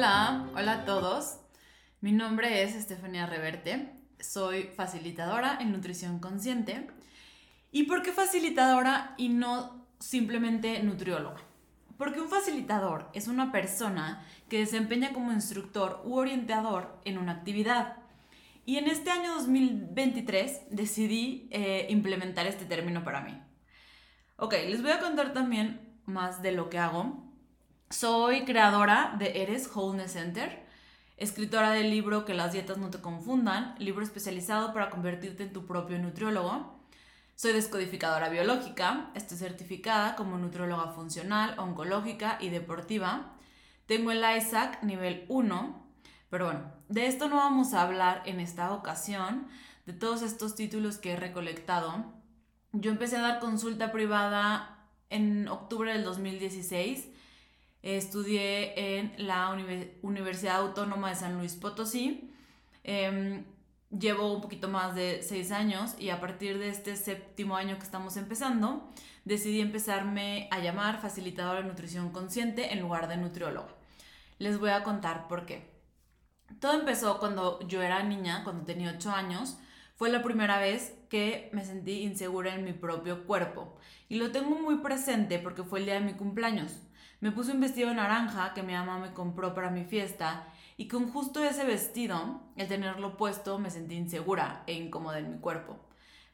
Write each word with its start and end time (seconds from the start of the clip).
Hola, 0.00 0.46
hola 0.56 0.72
a 0.72 0.84
todos. 0.86 1.40
Mi 2.00 2.10
nombre 2.12 2.62
es 2.62 2.74
Estefania 2.74 3.26
Reverte. 3.26 3.92
Soy 4.18 4.62
facilitadora 4.74 5.58
en 5.60 5.72
nutrición 5.72 6.20
consciente. 6.20 6.86
¿Y 7.70 7.82
por 7.82 8.00
qué 8.00 8.10
facilitadora 8.10 9.14
y 9.18 9.28
no 9.28 9.84
simplemente 9.98 10.82
nutrióloga? 10.82 11.42
Porque 11.98 12.18
un 12.18 12.30
facilitador 12.30 13.10
es 13.12 13.28
una 13.28 13.52
persona 13.52 14.26
que 14.48 14.60
desempeña 14.60 15.12
como 15.12 15.32
instructor 15.32 16.00
u 16.06 16.14
orientador 16.14 16.98
en 17.04 17.18
una 17.18 17.32
actividad. 17.32 17.98
Y 18.64 18.78
en 18.78 18.88
este 18.88 19.10
año 19.10 19.34
2023 19.34 20.62
decidí 20.70 21.46
eh, 21.50 21.88
implementar 21.90 22.46
este 22.46 22.64
término 22.64 23.04
para 23.04 23.20
mí. 23.20 23.38
Ok, 24.38 24.54
les 24.66 24.80
voy 24.80 24.92
a 24.92 25.00
contar 25.00 25.34
también 25.34 25.78
más 26.06 26.40
de 26.40 26.52
lo 26.52 26.70
que 26.70 26.78
hago 26.78 27.29
soy 27.90 28.44
creadora 28.44 29.16
de 29.18 29.42
Eres 29.42 29.68
Wholeness 29.74 30.12
Center, 30.12 30.64
escritora 31.16 31.72
del 31.72 31.90
libro 31.90 32.24
Que 32.24 32.34
las 32.34 32.52
dietas 32.52 32.78
no 32.78 32.88
te 32.88 33.00
confundan, 33.00 33.74
libro 33.78 34.04
especializado 34.04 34.72
para 34.72 34.90
convertirte 34.90 35.42
en 35.42 35.52
tu 35.52 35.66
propio 35.66 35.98
nutriólogo. 35.98 36.80
Soy 37.34 37.52
descodificadora 37.52 38.28
biológica, 38.28 39.10
estoy 39.14 39.38
certificada 39.38 40.14
como 40.14 40.38
nutrióloga 40.38 40.92
funcional, 40.92 41.58
oncológica 41.58 42.38
y 42.40 42.50
deportiva. 42.50 43.32
Tengo 43.86 44.12
el 44.12 44.24
ISAC 44.24 44.84
nivel 44.84 45.26
1, 45.28 45.86
pero 46.30 46.44
bueno, 46.44 46.72
de 46.88 47.06
esto 47.06 47.28
no 47.28 47.36
vamos 47.36 47.74
a 47.74 47.82
hablar 47.82 48.22
en 48.24 48.38
esta 48.38 48.72
ocasión, 48.72 49.48
de 49.84 49.94
todos 49.94 50.22
estos 50.22 50.54
títulos 50.54 50.98
que 50.98 51.12
he 51.12 51.16
recolectado. 51.16 52.04
Yo 52.72 52.92
empecé 52.92 53.16
a 53.16 53.22
dar 53.22 53.40
consulta 53.40 53.90
privada 53.90 54.78
en 55.10 55.48
octubre 55.48 55.92
del 55.92 56.04
2016 56.04 57.08
estudié 57.82 58.98
en 58.98 59.14
la 59.18 59.56
Universidad 60.02 60.56
Autónoma 60.56 61.10
de 61.10 61.16
San 61.16 61.38
Luis 61.38 61.54
Potosí. 61.54 62.30
Em, 62.84 63.44
llevo 63.90 64.34
un 64.34 64.40
poquito 64.40 64.68
más 64.68 64.94
de 64.94 65.22
seis 65.22 65.50
años 65.50 65.94
y 65.98 66.10
a 66.10 66.20
partir 66.20 66.58
de 66.58 66.68
este 66.68 66.96
séptimo 66.96 67.56
año 67.56 67.78
que 67.78 67.84
estamos 67.84 68.16
empezando, 68.16 68.90
decidí 69.24 69.60
empezarme 69.60 70.48
a 70.50 70.60
llamar 70.60 71.00
facilitadora 71.00 71.62
de 71.62 71.68
nutrición 71.68 72.10
consciente 72.10 72.72
en 72.72 72.80
lugar 72.80 73.08
de 73.08 73.16
nutrióloga. 73.16 73.74
Les 74.38 74.58
voy 74.58 74.70
a 74.70 74.82
contar 74.82 75.28
por 75.28 75.46
qué. 75.46 75.70
Todo 76.60 76.74
empezó 76.74 77.18
cuando 77.18 77.60
yo 77.68 77.82
era 77.82 78.02
niña, 78.02 78.42
cuando 78.44 78.64
tenía 78.64 78.92
ocho 78.96 79.10
años. 79.10 79.58
Fue 79.94 80.10
la 80.10 80.22
primera 80.22 80.58
vez 80.58 80.94
que 81.10 81.50
me 81.52 81.64
sentí 81.64 82.02
insegura 82.02 82.54
en 82.54 82.64
mi 82.64 82.72
propio 82.72 83.26
cuerpo. 83.26 83.76
Y 84.08 84.16
lo 84.16 84.32
tengo 84.32 84.58
muy 84.58 84.78
presente 84.78 85.38
porque 85.38 85.62
fue 85.62 85.80
el 85.80 85.84
día 85.84 85.94
de 85.94 86.00
mi 86.00 86.14
cumpleaños. 86.14 86.72
Me 87.20 87.32
puse 87.32 87.52
un 87.52 87.60
vestido 87.60 87.92
naranja 87.92 88.54
que 88.54 88.62
mi 88.62 88.72
mamá 88.72 88.98
me 88.98 89.12
compró 89.12 89.52
para 89.54 89.70
mi 89.70 89.84
fiesta 89.84 90.46
y 90.78 90.88
con 90.88 91.10
justo 91.10 91.44
ese 91.44 91.64
vestido, 91.64 92.40
el 92.56 92.66
tenerlo 92.66 93.18
puesto, 93.18 93.58
me 93.58 93.70
sentí 93.70 93.94
insegura 93.94 94.62
e 94.66 94.72
incómoda 94.72 95.18
en 95.18 95.30
mi 95.30 95.38
cuerpo. 95.38 95.78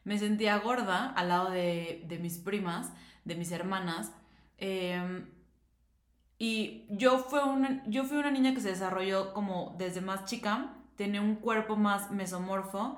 Me 0.05 0.17
sentía 0.17 0.57
gorda 0.59 1.11
al 1.11 1.27
lado 1.27 1.49
de, 1.51 2.17
mis 2.21 2.37
primas, 2.37 2.93
de 3.25 3.35
mis 3.35 3.51
hermanas. 3.51 4.13
Em, 4.57 5.29
y 6.39 6.85
yo, 6.89 7.27
una, 7.45 7.83
yo 7.87 8.05
fui 8.05 8.15
una 8.17 8.31
niña 8.31 8.53
que 8.53 8.61
se 8.61 8.69
desarrolló 8.69 9.33
como 9.33 9.75
desde 9.77 9.99
más 9.99 10.23
chica, 10.23 10.73
tenía 10.95 11.21
un 11.21 11.35
cuerpo 11.35 11.75
más 11.75 12.11
mesomorfo 12.11 12.97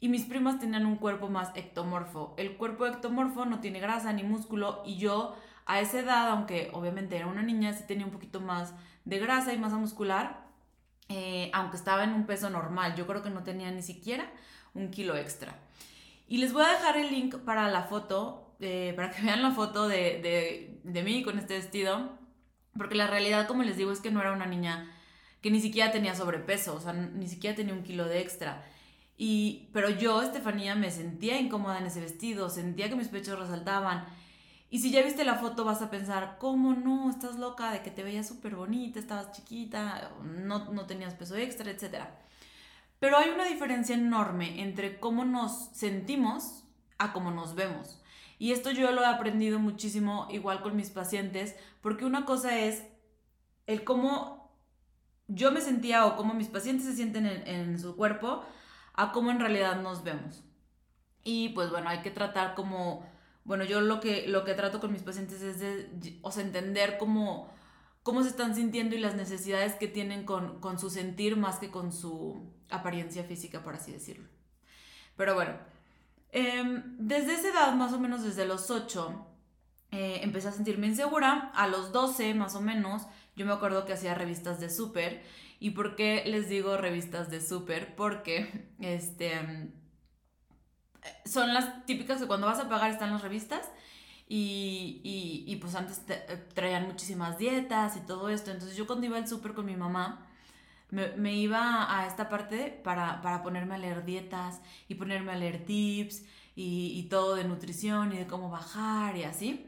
y 0.00 0.10
mis 0.10 0.26
primas 0.26 0.58
tenían 0.58 0.84
un 0.84 0.96
cuerpo 0.96 1.28
más 1.28 1.50
ectomorfo. 1.54 2.34
El 2.36 2.58
cuerpo 2.58 2.86
ectomorfo 2.86 3.46
no 3.46 3.60
tiene 3.60 3.80
grasa 3.80 4.12
ni 4.12 4.22
músculo 4.22 4.82
y 4.84 4.98
yo 4.98 5.34
a 5.66 5.80
esa 5.80 5.98
edad, 6.00 6.30
aunque 6.30 6.70
obviamente 6.72 7.16
era 7.16 7.26
una 7.26 7.42
niña, 7.42 7.72
sí 7.72 7.84
tenía 7.86 8.06
un 8.06 8.12
poquito 8.12 8.40
más 8.40 8.72
de 9.04 9.18
grasa 9.18 9.52
y 9.52 9.58
masa 9.58 9.76
muscular, 9.76 10.46
eh, 11.08 11.50
aunque 11.52 11.76
estaba 11.76 12.04
en 12.04 12.12
un 12.12 12.24
peso 12.24 12.48
normal. 12.50 12.94
Yo 12.94 13.06
creo 13.06 13.22
que 13.22 13.30
no 13.30 13.42
tenía 13.42 13.70
ni 13.72 13.82
siquiera 13.82 14.30
un 14.74 14.90
kilo 14.90 15.16
extra. 15.16 15.58
Y 16.28 16.38
les 16.38 16.52
voy 16.52 16.64
a 16.64 16.70
dejar 16.70 16.96
el 16.96 17.10
link 17.10 17.36
para 17.38 17.68
la 17.68 17.82
foto, 17.82 18.56
eh, 18.60 18.92
para 18.96 19.10
que 19.10 19.22
vean 19.26 19.42
la 19.42 19.50
foto 19.50 19.88
de, 19.88 20.78
de, 20.84 21.02
mí 21.02 21.22
con 21.22 21.38
este 21.38 21.54
vestido, 21.54 22.16
porque 22.76 22.94
la 22.94 23.08
realidad, 23.08 23.48
como 23.48 23.62
les 23.64 23.76
digo, 23.76 23.90
es 23.90 24.00
que 24.00 24.10
no 24.10 24.20
era 24.20 24.32
una 24.32 24.46
niña 24.46 24.92
que 25.40 25.50
ni 25.50 25.60
siquiera 25.60 25.90
tenía 25.90 26.14
sobrepeso, 26.14 26.74
o 26.74 26.80
sea, 26.80 26.92
ni 26.92 27.28
siquiera 27.28 27.56
tenía 27.56 27.74
un 27.74 27.82
kilo 27.82 28.04
de 28.06 28.20
extra. 28.20 28.64
Y, 29.16 29.70
pero 29.72 29.90
yo, 29.90 30.22
Estefanía, 30.22 30.74
me 30.74 30.90
sentía 30.90 31.40
incómoda 31.40 31.78
en 31.78 31.86
ese 31.86 32.00
vestido, 32.00 32.50
sentía 32.50 32.88
que 32.88 32.96
mis 32.96 33.08
pechos 33.08 33.38
resaltaban 33.38 34.04
y 34.68 34.80
si 34.80 34.90
ya 34.90 35.02
viste 35.02 35.24
la 35.24 35.36
foto 35.36 35.64
vas 35.64 35.80
a 35.80 35.90
pensar, 35.90 36.38
¿cómo 36.40 36.74
no? 36.74 37.08
Estás 37.08 37.36
loca 37.36 37.70
de 37.70 37.82
que 37.82 37.90
te 37.90 38.02
veías 38.02 38.26
súper 38.26 38.56
bonita, 38.56 38.98
estabas 38.98 39.30
chiquita, 39.32 40.10
no, 40.22 40.72
no 40.72 40.86
tenías 40.86 41.14
peso 41.14 41.36
extra, 41.36 41.70
etc. 41.70 42.04
Pero 42.98 43.16
hay 43.16 43.30
una 43.30 43.44
diferencia 43.44 43.94
enorme 43.94 44.62
entre 44.62 44.98
cómo 44.98 45.24
nos 45.24 45.68
sentimos 45.72 46.64
a 46.98 47.12
cómo 47.12 47.30
nos 47.30 47.54
vemos. 47.54 48.02
Y 48.38 48.52
esto 48.52 48.70
yo 48.72 48.90
lo 48.90 49.02
he 49.02 49.06
aprendido 49.06 49.60
muchísimo 49.60 50.26
igual 50.30 50.62
con 50.62 50.76
mis 50.76 50.90
pacientes, 50.90 51.54
porque 51.80 52.04
una 52.04 52.24
cosa 52.24 52.58
es 52.58 52.84
el 53.66 53.84
cómo 53.84 54.50
yo 55.28 55.52
me 55.52 55.60
sentía 55.60 56.06
o 56.06 56.16
cómo 56.16 56.34
mis 56.34 56.48
pacientes 56.48 56.86
se 56.86 56.96
sienten 56.96 57.26
en, 57.26 57.46
en 57.46 57.78
su 57.78 57.96
cuerpo, 57.96 58.44
a 58.94 59.12
cómo 59.12 59.30
en 59.30 59.38
realidad 59.38 59.80
nos 59.80 60.02
vemos. 60.02 60.42
Y 61.22 61.50
pues 61.50 61.70
bueno, 61.70 61.88
hay 61.88 62.02
que 62.02 62.10
tratar 62.10 62.54
como 62.54 63.04
bueno, 63.46 63.64
yo 63.64 63.80
lo 63.80 64.00
que, 64.00 64.26
lo 64.26 64.44
que 64.44 64.54
trato 64.54 64.80
con 64.80 64.92
mis 64.92 65.02
pacientes 65.02 65.40
es 65.40 65.60
de, 65.60 66.18
o 66.20 66.32
sea, 66.32 66.42
entender 66.42 66.98
cómo, 66.98 67.48
cómo 68.02 68.24
se 68.24 68.30
están 68.30 68.56
sintiendo 68.56 68.96
y 68.96 68.98
las 68.98 69.14
necesidades 69.14 69.74
que 69.74 69.86
tienen 69.86 70.24
con, 70.24 70.78
su 70.78 70.90
sentir 70.90 71.36
más 71.36 71.58
que 71.58 71.70
con 71.70 71.92
su 71.92 72.52
apariencia 72.70 73.22
física, 73.22 73.62
por 73.62 73.74
así 73.74 73.92
decirlo. 73.92 74.28
Pero 75.16 75.34
bueno, 75.34 75.54
em, 76.32 76.96
desde 76.98 77.34
esa 77.34 77.50
edad, 77.50 77.74
más 77.74 77.92
o 77.92 78.00
menos 78.00 78.24
desde 78.24 78.46
los 78.46 78.68
8, 78.68 79.26
eh, 79.92 80.20
empecé 80.22 80.48
a 80.48 80.52
sentirme 80.52 80.88
insegura. 80.88 81.52
A 81.54 81.68
los 81.68 81.92
12, 81.92 82.34
más 82.34 82.56
o 82.56 82.60
menos, 82.60 83.06
yo 83.36 83.46
me 83.46 83.52
acuerdo 83.52 83.84
que 83.86 83.92
hacía 83.92 84.14
revistas 84.14 84.58
de 84.58 84.70
súper. 84.70 85.22
¿Y 85.60 85.70
por 85.70 85.94
qué 85.94 86.24
les 86.26 86.48
digo 86.48 86.76
revistas 86.76 87.30
de 87.30 87.40
súper? 87.40 87.94
Porque, 87.94 88.68
este 88.80 89.70
son 91.24 91.52
las 91.54 91.84
típicas 91.86 92.20
que 92.20 92.26
cuando 92.26 92.46
vas 92.46 92.58
a 92.58 92.68
pagar 92.68 92.90
están 92.90 93.12
las 93.12 93.22
revistas. 93.22 93.70
Y, 94.28 95.00
y, 95.04 95.44
y 95.46 95.56
pues 95.56 95.76
antes 95.76 96.02
traían 96.54 96.86
muchísimas 96.86 97.38
dietas 97.38 97.96
y 97.96 98.00
todo 98.00 98.28
esto. 98.28 98.50
Entonces 98.50 98.76
yo 98.76 98.86
cuando 98.86 99.06
iba 99.06 99.16
al 99.16 99.28
súper 99.28 99.54
con 99.54 99.66
mi 99.66 99.76
mamá, 99.76 100.26
me, 100.90 101.08
me, 101.16 101.34
iba 101.34 101.96
a 101.96 102.06
esta 102.06 102.28
parte 102.28 102.80
para, 102.82 103.20
para, 103.22 103.42
ponerme 103.42 103.74
a 103.74 103.78
leer 103.78 104.04
dietas 104.04 104.60
y 104.88 104.94
ponerme 104.94 105.32
a 105.32 105.36
leer 105.36 105.64
tips 105.64 106.24
y, 106.54 106.92
y, 106.98 107.04
todo 107.04 107.34
de 107.36 107.44
nutrición 107.44 108.12
y 108.12 108.18
de 108.18 108.26
cómo 108.26 108.50
bajar 108.50 109.16
y 109.16 109.24
así. 109.24 109.66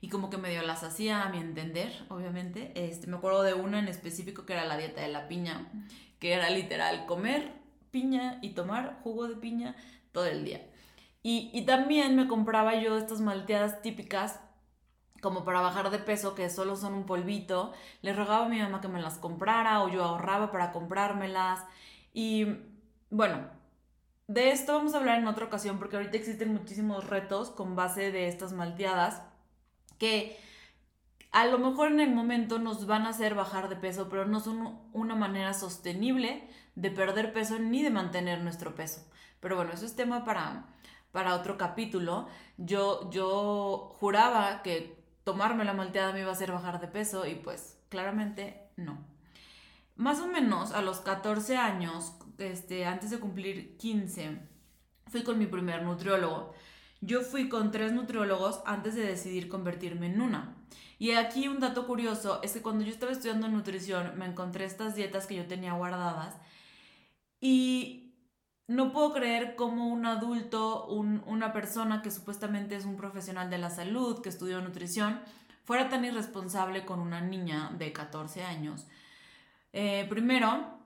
Y 0.00 0.08
como 0.08 0.30
que 0.30 0.38
medio 0.38 0.62
las 0.62 0.82
hacía 0.82 1.22
a 1.24 1.28
mi 1.28 1.38
entender, 1.38 1.92
obviamente. 2.08 2.72
Este, 2.74 3.06
me 3.06 3.16
acuerdo 3.16 3.42
de 3.42 3.54
una 3.54 3.78
en 3.78 3.88
específico 3.88 4.46
que 4.46 4.54
era 4.54 4.64
la 4.64 4.78
dieta 4.78 5.02
de 5.02 5.08
la 5.08 5.28
piña, 5.28 5.68
que 6.18 6.32
era 6.32 6.50
literal 6.50 7.06
comer 7.06 7.52
piña 7.90 8.38
y 8.40 8.50
tomar 8.50 9.00
jugo 9.02 9.28
de 9.28 9.36
piña 9.36 9.76
todo 10.12 10.26
el 10.26 10.44
día. 10.44 10.62
Y, 11.22 11.62
también 11.66 12.16
me 12.16 12.28
compraba 12.28 12.76
yo 12.76 12.96
estas 12.96 13.20
malteadas 13.20 13.82
típicas 13.82 14.40
como 15.20 15.44
para 15.44 15.60
bajar 15.60 15.90
de 15.90 15.98
peso, 15.98 16.34
que 16.34 16.48
solo 16.48 16.76
son 16.76 16.94
un 16.94 17.04
polvito. 17.04 17.72
Le 18.00 18.14
rogaba 18.14 18.46
a 18.46 18.48
mi 18.48 18.58
mamá 18.58 18.80
que 18.80 18.88
me 18.88 19.02
las 19.02 19.18
comprara 19.18 19.82
o 19.82 19.88
yo 19.88 20.02
ahorraba 20.02 20.50
para 20.50 20.72
comprármelas. 20.72 21.62
Y 22.14 22.46
bueno, 23.10 23.48
de 24.28 24.50
esto 24.50 24.74
vamos 24.74 24.94
a 24.94 24.98
hablar 24.98 25.18
en 25.18 25.26
otra 25.26 25.46
ocasión 25.46 25.78
porque 25.78 25.96
ahorita 25.96 26.16
existen 26.16 26.54
muchísimos 26.54 27.06
retos 27.08 27.50
con 27.50 27.76
base 27.76 28.12
de 28.12 28.28
estas 28.28 28.52
malteadas 28.52 29.22
que 29.98 30.38
a 31.32 31.46
lo 31.46 31.58
mejor 31.58 31.92
en 31.92 32.00
el 32.00 32.12
momento 32.12 32.58
nos 32.58 32.86
van 32.86 33.06
a 33.06 33.10
hacer 33.10 33.34
bajar 33.34 33.68
de 33.68 33.76
peso, 33.76 34.08
pero 34.08 34.26
no 34.26 34.40
son 34.40 34.80
una 34.92 35.14
manera 35.14 35.54
sostenible 35.54 36.48
de 36.74 36.90
perder 36.90 37.32
peso 37.32 37.58
ni 37.58 37.82
de 37.82 37.90
mantener 37.90 38.40
nuestro 38.40 38.74
peso. 38.74 39.06
Pero 39.40 39.56
bueno, 39.56 39.72
eso 39.72 39.86
es 39.86 39.94
tema 39.94 40.24
para, 40.24 40.66
para 41.12 41.34
otro 41.34 41.56
capítulo, 41.56 42.28
yo, 42.56 43.10
yo 43.10 43.90
juraba 43.98 44.62
que 44.62 45.00
tomarme 45.24 45.64
la 45.64 45.72
malteada 45.72 46.12
me 46.12 46.20
iba 46.20 46.30
a 46.30 46.32
hacer 46.32 46.52
bajar 46.52 46.80
de 46.80 46.88
peso 46.88 47.26
y 47.26 47.34
pues 47.34 47.78
claramente 47.88 48.68
no. 48.76 48.98
Más 49.96 50.20
o 50.20 50.28
menos 50.28 50.72
a 50.72 50.82
los 50.82 51.00
14 51.00 51.56
años, 51.56 52.14
este, 52.38 52.86
antes 52.86 53.10
de 53.10 53.20
cumplir 53.20 53.76
15, 53.76 54.38
fui 55.08 55.22
con 55.22 55.38
mi 55.38 55.46
primer 55.46 55.82
nutriólogo. 55.82 56.54
Yo 57.02 57.22
fui 57.22 57.48
con 57.48 57.70
tres 57.70 57.92
nutriólogos 57.92 58.62
antes 58.64 58.94
de 58.94 59.02
decidir 59.02 59.48
convertirme 59.48 60.06
en 60.06 60.20
una. 60.20 60.56
Y 60.98 61.12
aquí 61.12 61.48
un 61.48 61.60
dato 61.60 61.86
curioso 61.86 62.40
es 62.42 62.52
que 62.52 62.62
cuando 62.62 62.84
yo 62.84 62.90
estaba 62.90 63.12
estudiando 63.12 63.48
nutrición 63.48 64.18
me 64.18 64.26
encontré 64.26 64.64
estas 64.64 64.94
dietas 64.94 65.26
que 65.26 65.34
yo 65.34 65.46
tenía 65.46 65.72
guardadas 65.72 66.36
y 67.40 68.09
no 68.70 68.92
puedo 68.92 69.12
creer 69.12 69.56
cómo 69.56 69.88
un 69.88 70.06
adulto, 70.06 70.86
una 70.86 71.52
persona 71.52 72.02
que 72.02 72.12
supuestamente 72.12 72.76
es 72.76 72.84
un 72.84 72.96
profesional 72.96 73.50
de 73.50 73.58
la 73.58 73.68
salud, 73.68 74.22
que 74.22 74.28
estudió 74.28 74.60
nutrición, 74.60 75.20
fuera 75.64 75.88
tan 75.88 76.04
irresponsable 76.04 76.84
con 76.84 77.00
una 77.00 77.20
niña 77.20 77.74
de 77.76 77.92
14 77.92 78.44
años. 78.44 78.86
Eh, 79.72 80.06
primero, 80.08 80.78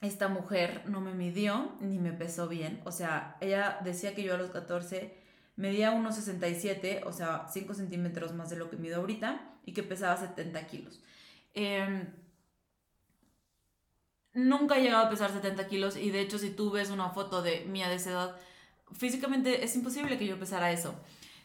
esta 0.00 0.26
mujer 0.26 0.82
no 0.86 1.00
me 1.00 1.14
midió 1.14 1.76
ni 1.80 2.00
me 2.00 2.12
pesó 2.12 2.48
bien. 2.48 2.80
O 2.84 2.90
sea, 2.90 3.36
ella 3.40 3.78
decía 3.84 4.12
que 4.12 4.24
yo 4.24 4.34
a 4.34 4.38
los 4.38 4.50
14 4.50 5.16
medía 5.54 5.92
1,67, 5.92 7.02
o 7.06 7.12
sea, 7.12 7.46
5 7.48 7.74
centímetros 7.74 8.34
más 8.34 8.50
de 8.50 8.56
lo 8.56 8.70
que 8.70 8.76
mido 8.76 8.96
ahorita, 8.96 9.40
y 9.64 9.72
que 9.72 9.84
pesaba 9.84 10.16
70 10.16 10.66
kilos. 10.66 11.00
Em, 11.54 12.08
nunca 14.34 14.76
he 14.76 14.82
llegado 14.82 15.06
a 15.06 15.10
pesar 15.10 15.32
70 15.32 15.66
kilos 15.66 15.96
y 15.96 16.10
de 16.10 16.20
hecho 16.20 16.38
si 16.38 16.50
tú 16.50 16.70
ves 16.70 16.90
una 16.90 17.10
foto 17.10 17.42
de 17.42 17.64
mía 17.66 17.88
de 17.88 17.96
esa 17.96 18.10
edad, 18.10 18.36
físicamente 18.92 19.64
es 19.64 19.74
imposible 19.76 20.18
que 20.18 20.26
yo 20.26 20.38
pesara 20.38 20.72
eso. 20.72 20.94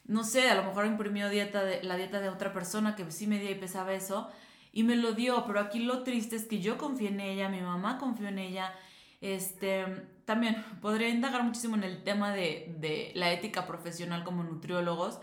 No 0.05 0.23
sé, 0.23 0.49
a 0.49 0.55
lo 0.55 0.63
mejor 0.63 0.85
imprimió 0.85 1.29
dieta 1.29 1.63
de, 1.63 1.81
la 1.83 1.97
dieta 1.97 2.19
de 2.19 2.29
otra 2.29 2.53
persona 2.53 2.95
que 2.95 3.09
sí 3.11 3.27
medía 3.27 3.51
y 3.51 3.55
pesaba 3.55 3.93
eso 3.93 4.29
y 4.71 4.83
me 4.83 4.95
lo 4.95 5.13
dio, 5.13 5.45
pero 5.47 5.59
aquí 5.59 5.79
lo 5.79 6.03
triste 6.03 6.35
es 6.35 6.45
que 6.45 6.59
yo 6.59 6.77
confié 6.77 7.09
en 7.09 7.21
ella, 7.21 7.49
mi 7.49 7.61
mamá 7.61 7.97
confió 7.97 8.27
en 8.27 8.39
ella. 8.39 8.73
Este, 9.21 9.85
también 10.25 10.63
podría 10.81 11.07
indagar 11.09 11.43
muchísimo 11.43 11.75
en 11.75 11.83
el 11.83 12.03
tema 12.03 12.33
de, 12.33 12.75
de 12.79 13.11
la 13.15 13.31
ética 13.31 13.65
profesional 13.65 14.23
como 14.23 14.43
nutriólogos, 14.43 15.19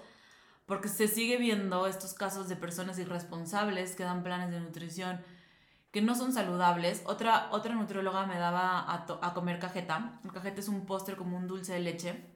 porque 0.66 0.88
se 0.88 1.06
sigue 1.06 1.36
viendo 1.36 1.86
estos 1.86 2.14
casos 2.14 2.48
de 2.48 2.56
personas 2.56 2.98
irresponsables 2.98 3.94
que 3.94 4.04
dan 4.04 4.22
planes 4.22 4.50
de 4.50 4.60
nutrición 4.60 5.20
que 5.92 6.02
no 6.02 6.14
son 6.14 6.32
saludables. 6.32 7.02
Otra, 7.06 7.48
otra 7.52 7.74
nutrióloga 7.74 8.26
me 8.26 8.38
daba 8.38 8.80
a, 8.80 9.06
a 9.20 9.34
comer 9.34 9.58
cajeta. 9.58 10.20
El 10.24 10.32
cajeta 10.32 10.60
es 10.60 10.68
un 10.68 10.86
póster 10.86 11.16
como 11.16 11.36
un 11.36 11.46
dulce 11.46 11.74
de 11.74 11.80
leche. 11.80 12.26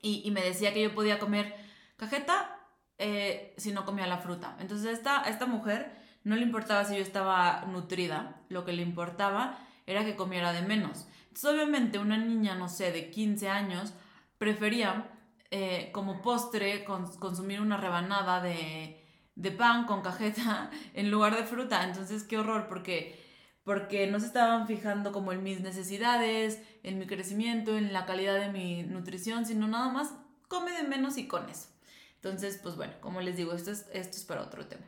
Y, 0.00 0.22
y, 0.24 0.30
me 0.30 0.42
decía 0.42 0.72
que 0.72 0.82
yo 0.82 0.94
podía 0.94 1.18
comer 1.18 1.54
cajeta 1.96 2.58
eh, 2.98 3.54
si 3.58 3.72
no 3.72 3.84
comía 3.84 4.06
la 4.06 4.18
fruta. 4.18 4.56
Entonces 4.60 4.92
esta, 4.92 5.22
esta 5.24 5.46
mujer 5.46 5.92
no 6.22 6.36
le 6.36 6.42
importaba 6.42 6.84
si 6.84 6.96
yo 6.96 7.02
estaba 7.02 7.64
nutrida. 7.66 8.36
Lo 8.48 8.64
que 8.64 8.72
le 8.72 8.82
importaba 8.82 9.58
era 9.86 10.04
que 10.04 10.14
comiera 10.14 10.52
de 10.52 10.62
menos. 10.62 11.06
Entonces 11.28 11.50
obviamente 11.50 11.98
una 11.98 12.16
niña, 12.16 12.54
no 12.54 12.68
sé, 12.68 12.92
de 12.92 13.10
15 13.10 13.48
años, 13.48 13.92
prefería 14.38 15.10
eh, 15.50 15.90
como 15.92 16.22
postre 16.22 16.84
consumir 16.84 17.60
una 17.60 17.76
rebanada 17.76 18.40
de 18.40 19.03
de 19.36 19.50
pan 19.50 19.86
con 19.86 20.02
cajeta 20.02 20.70
en 20.94 21.10
lugar 21.10 21.36
de 21.36 21.44
fruta. 21.44 21.84
Entonces, 21.84 22.22
qué 22.24 22.38
horror, 22.38 22.66
porque, 22.68 23.20
porque 23.62 24.06
no 24.06 24.20
se 24.20 24.26
estaban 24.26 24.66
fijando 24.66 25.12
como 25.12 25.32
en 25.32 25.42
mis 25.42 25.60
necesidades, 25.60 26.60
en 26.82 26.98
mi 26.98 27.06
crecimiento, 27.06 27.76
en 27.76 27.92
la 27.92 28.06
calidad 28.06 28.38
de 28.38 28.50
mi 28.50 28.82
nutrición, 28.82 29.46
sino 29.46 29.68
nada 29.68 29.90
más 29.90 30.14
come 30.48 30.72
de 30.72 30.84
menos 30.84 31.18
y 31.18 31.26
con 31.26 31.48
eso. 31.48 31.68
Entonces, 32.16 32.58
pues 32.62 32.76
bueno, 32.76 32.94
como 33.00 33.20
les 33.20 33.36
digo, 33.36 33.52
esto 33.52 33.70
es, 33.70 33.86
esto 33.92 34.16
es 34.16 34.24
para 34.24 34.42
otro 34.42 34.66
tema. 34.66 34.86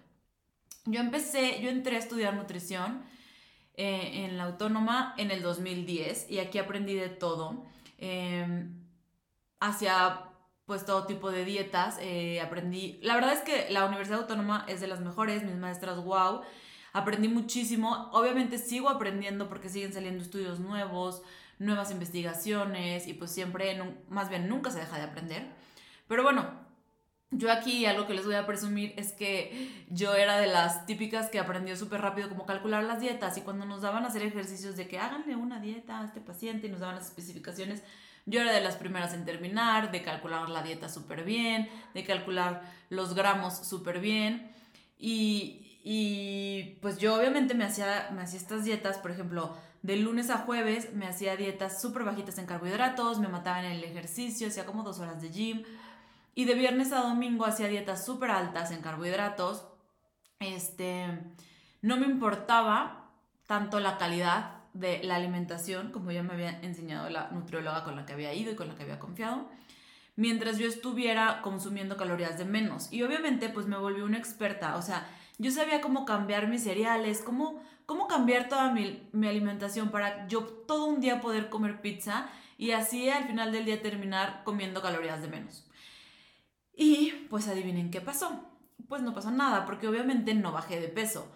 Yo 0.85 1.01
empecé, 1.01 1.61
yo 1.61 1.69
entré 1.69 1.97
a 1.97 1.99
estudiar 1.99 2.35
nutrición 2.35 3.03
eh, 3.75 4.25
en 4.25 4.39
la 4.39 4.45
autónoma 4.45 5.15
en 5.19 5.31
el 5.31 5.43
2010 5.43 6.31
y 6.31 6.39
aquí 6.39 6.59
aprendí 6.59 6.95
de 6.95 7.09
todo. 7.09 7.67
Eh, 7.99 8.69
hacia 9.61 10.26
pues 10.67 10.85
todo 10.85 11.07
tipo 11.07 11.31
de 11.31 11.45
dietas. 11.45 11.97
Eh, 12.01 12.41
aprendí, 12.41 12.99
la 13.03 13.15
verdad 13.15 13.33
es 13.33 13.41
que 13.41 13.69
la 13.71 13.87
Universidad 13.87 14.21
Autónoma 14.21 14.65
es 14.69 14.81
de 14.81 14.89
las 14.89 15.01
mejores, 15.01 15.45
mis 15.45 15.57
maestras, 15.57 16.03
wow. 16.05 16.43
Aprendí 16.93 17.29
muchísimo. 17.29 18.11
Obviamente 18.13 18.59
sigo 18.59 18.89
aprendiendo 18.89 19.49
porque 19.49 19.69
siguen 19.69 19.93
saliendo 19.93 20.23
estudios 20.23 20.61
nuevos, 20.61 21.23
nuevas 21.59 21.91
investigaciones 21.91 23.07
y 23.07 23.15
pues 23.15 23.31
siempre, 23.31 23.81
más 24.09 24.29
bien 24.29 24.49
nunca 24.49 24.71
se 24.71 24.81
deja 24.81 24.99
de 24.99 25.05
aprender. 25.05 25.47
Pero 26.09 26.23
bueno, 26.23 26.67
yo 27.31 27.53
aquí 27.53 27.87
algo 27.87 28.07
que 28.07 28.15
les 28.15 28.25
voy 28.25 28.35
a 28.35 28.47
presumir 28.47 28.95
es 28.97 29.13
que 29.13 29.87
yo 29.91 30.15
era 30.15 30.39
de 30.39 30.47
las 30.47 30.87
típicas 30.87 31.29
que 31.29 31.39
aprendió 31.39 31.77
súper 31.77 32.01
rápido 32.01 32.29
cómo 32.29 32.47
calcular 32.47 32.85
las 32.85 33.01
dietas 33.01 33.37
y 33.37 33.43
cuando 33.43 33.67
nos 33.67 33.83
daban 33.83 34.05
a 34.05 34.09
hacer 34.09 34.23
ejercicios 34.23 34.77
de 34.77 34.89
que 34.89 34.99
háganle 34.99 35.37
una 35.37 35.61
dieta 35.61 36.01
a 36.01 36.05
este 36.05 36.21
paciente 36.21 36.67
y 36.67 36.71
nos 36.71 36.81
daban 36.81 36.97
las 36.97 37.07
especificaciones, 37.07 37.83
yo 38.27 38.41
era 38.41 38.53
de 38.53 38.61
las 38.61 38.77
primeras 38.77 39.15
en 39.15 39.25
terminar, 39.25 39.93
de 39.93 40.03
calcular 40.03 40.49
la 40.51 40.63
dieta 40.63 40.89
súper 40.89 41.25
bien, 41.25 41.71
de 41.95 42.05
calcular 42.05 42.63
los 42.91 43.15
gramos 43.15 43.57
súper 43.57 44.01
bien. 44.01 44.53
Y, 44.99 45.81
y, 45.85 46.79
pues 46.83 46.99
yo 46.99 47.15
obviamente 47.15 47.55
me 47.55 47.65
hacía, 47.65 48.11
me 48.13 48.23
hacía 48.23 48.41
estas 48.41 48.65
dietas, 48.65 48.99
por 48.99 49.13
ejemplo, 49.13 49.57
de 49.83 49.97
lunes 49.97 50.31
a 50.31 50.39
jueves 50.39 50.93
me 50.95 51.07
hacía 51.07 51.37
dietas 51.37 51.81
súper 51.81 52.03
bajitas 52.03 52.39
en 52.39 52.47
carbohidratos, 52.47 53.21
me 53.21 53.29
mataba 53.29 53.61
en 53.61 53.71
el 53.71 53.85
ejercicio, 53.85 54.49
hacía 54.49 54.67
como 54.67 54.83
dos 54.83 54.99
horas 54.99 55.23
de 55.23 55.31
gym. 55.31 55.63
Y 56.35 56.45
de 56.45 56.55
viernes 56.55 56.93
a 56.93 57.03
domingo 57.03 57.47
hacía 57.47 57.69
dietas 57.69 58.05
súper 58.05 58.31
altas 58.33 58.73
en 58.73 58.83
carbohidratos. 58.83 59.65
Este, 60.41 61.07
no 61.83 61.97
me 61.97 62.07
importaba 62.07 63.13
tanto 63.47 63.79
la 63.79 63.97
calidad 63.97 64.56
de 64.79 65.03
la 65.03 65.17
alimentación, 65.17 65.91
como 65.91 66.11
ya 66.13 66.23
me 66.23 66.35
había 66.35 66.61
enseñado 66.61 67.09
la 67.11 67.31
nutrióloga 67.31 67.85
con 67.85 67.97
la 67.97 68.07
que 68.07 68.13
había 68.13 68.35
ido 68.35 68.53
y 68.53 68.57
con 68.57 68.69
la 68.69 68.75
que 68.75 68.83
había 68.83 68.99
confiado, 68.99 69.49
mientras 70.17 70.59
yo 70.59 70.67
estuviera 70.67 71.43
consumiendo 71.43 71.97
calorías 71.97 72.39
de 72.39 72.45
menos. 72.45 72.93
Y 72.93 73.03
obviamente 73.03 73.49
pues 73.49 73.67
me 73.67 73.77
volví 73.77 74.01
una 74.01 74.19
experta, 74.19 74.77
o 74.77 74.83
sea, 74.83 75.09
yo 75.39 75.51
sabía 75.51 75.81
cómo 75.81 76.05
cambiar 76.05 76.49
mis 76.49 76.63
cereales, 76.63 77.23
cómo, 77.23 77.63
cómo 77.85 78.09
cambiar 78.09 78.49
toda 78.49 78.73
mi, 78.73 79.09
mi 79.13 79.29
alimentación 79.29 79.91
para 79.91 80.27
yo 80.29 80.45
todo 80.45 80.87
un 80.87 81.01
día 81.01 81.21
poder 81.21 81.51
comer 81.51 81.81
pizza 81.81 82.29
y 82.59 82.71
así 82.71 83.09
al 83.11 83.27
final 83.27 83.53
del 83.53 83.67
día 83.67 83.83
terminar 83.83 84.43
comiendo 84.45 84.81
calorías 84.81 85.21
de 85.21 85.29
menos. 85.29 85.67
Y 86.75 87.27
pues 87.31 87.49
adivinen 87.49 87.91
qué 87.91 88.01
pasó. 88.01 88.45
Pues 88.89 89.03
no 89.03 89.15
pasó 89.15 89.31
nada, 89.31 89.65
porque 89.65 89.89
obviamente 89.89 90.35
no 90.35 90.53
bajé 90.53 90.79
de 90.81 90.89
peso. 90.89 91.27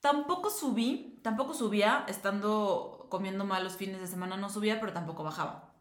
Tampoco 0.00 0.50
subí, 0.50 1.18
tampoco 1.22 1.54
subía, 1.54 2.04
estando 2.08 3.06
comiendo 3.08 3.44
mal 3.44 3.64
los 3.64 3.76
fines 3.76 4.00
de 4.00 4.06
semana 4.06 4.36
no 4.36 4.50
subía, 4.50 4.80
pero 4.80 4.92
tampoco 4.92 5.24
bajaba. 5.24 5.72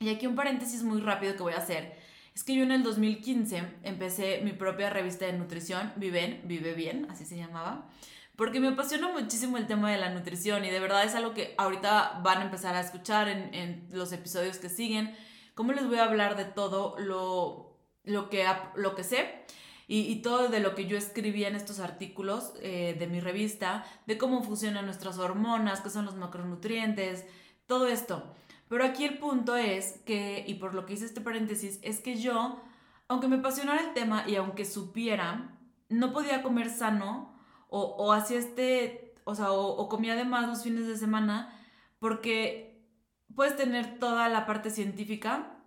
Y 0.00 0.08
aquí 0.10 0.26
un 0.26 0.36
paréntesis 0.36 0.82
muy 0.82 1.00
rápido 1.00 1.36
que 1.36 1.42
voy 1.42 1.52
a 1.54 1.58
hacer. 1.58 1.96
Es 2.34 2.44
que 2.44 2.54
yo 2.54 2.62
en 2.62 2.70
el 2.70 2.82
2015 2.82 3.80
empecé 3.82 4.40
mi 4.44 4.52
propia 4.52 4.90
revista 4.90 5.26
de 5.26 5.32
nutrición, 5.32 5.92
Viven, 5.96 6.42
Vive 6.44 6.72
Bien, 6.74 7.06
así 7.10 7.24
se 7.24 7.36
llamaba, 7.36 7.90
porque 8.36 8.60
me 8.60 8.68
apasiona 8.68 9.08
muchísimo 9.08 9.56
el 9.56 9.66
tema 9.66 9.90
de 9.90 9.98
la 9.98 10.10
nutrición 10.10 10.64
y 10.64 10.70
de 10.70 10.78
verdad 10.78 11.02
es 11.02 11.16
algo 11.16 11.34
que 11.34 11.54
ahorita 11.58 12.20
van 12.22 12.38
a 12.38 12.44
empezar 12.44 12.76
a 12.76 12.80
escuchar 12.80 13.28
en, 13.28 13.52
en 13.52 13.88
los 13.90 14.12
episodios 14.12 14.58
que 14.58 14.68
siguen, 14.68 15.16
cómo 15.54 15.72
les 15.72 15.88
voy 15.88 15.98
a 15.98 16.04
hablar 16.04 16.36
de 16.36 16.44
todo 16.44 16.94
lo, 17.00 17.76
lo, 18.04 18.30
que, 18.30 18.46
lo 18.76 18.94
que 18.94 19.02
sé 19.02 19.44
y, 19.90 20.16
todo 20.20 20.48
de 20.48 20.60
lo 20.60 20.74
que 20.74 20.84
yo 20.84 20.98
escribía 20.98 21.48
en 21.48 21.56
estos 21.56 21.80
artículos 21.80 22.52
eh, 22.60 22.94
de 22.98 23.06
mi 23.06 23.20
revista, 23.20 23.86
de 24.06 24.18
cómo 24.18 24.42
funcionan 24.42 24.84
nuestras 24.84 25.18
hormonas, 25.18 25.80
qué 25.80 25.88
son 25.88 26.04
los 26.04 26.14
macronutrientes, 26.14 27.24
todo 27.66 27.86
esto. 27.86 28.22
Pero 28.68 28.84
aquí 28.84 29.06
el 29.06 29.16
punto 29.16 29.56
es 29.56 30.00
que, 30.04 30.44
y 30.46 30.54
por 30.54 30.74
lo 30.74 30.84
que 30.84 30.92
hice 30.92 31.06
este 31.06 31.22
paréntesis, 31.22 31.78
es 31.80 32.00
que 32.00 32.16
yo, 32.16 32.60
aunque 33.08 33.28
me 33.28 33.36
apasionara 33.36 33.80
el 33.80 33.94
tema 33.94 34.28
y 34.28 34.36
aunque 34.36 34.66
supiera, 34.66 35.58
no 35.88 36.12
podía 36.12 36.42
comer 36.42 36.68
sano 36.68 37.34
o, 37.70 37.80
o 37.80 38.12
hacía 38.12 38.40
este, 38.40 39.14
o 39.24 39.34
sea, 39.34 39.52
o, 39.52 39.68
o 39.68 39.88
comía 39.88 40.12
además 40.12 40.48
los 40.48 40.64
fines 40.64 40.86
de 40.86 40.98
semana, 40.98 41.58
porque 41.98 42.84
puedes 43.34 43.56
tener 43.56 43.98
toda 43.98 44.28
la 44.28 44.44
parte 44.44 44.68
científica, 44.68 45.62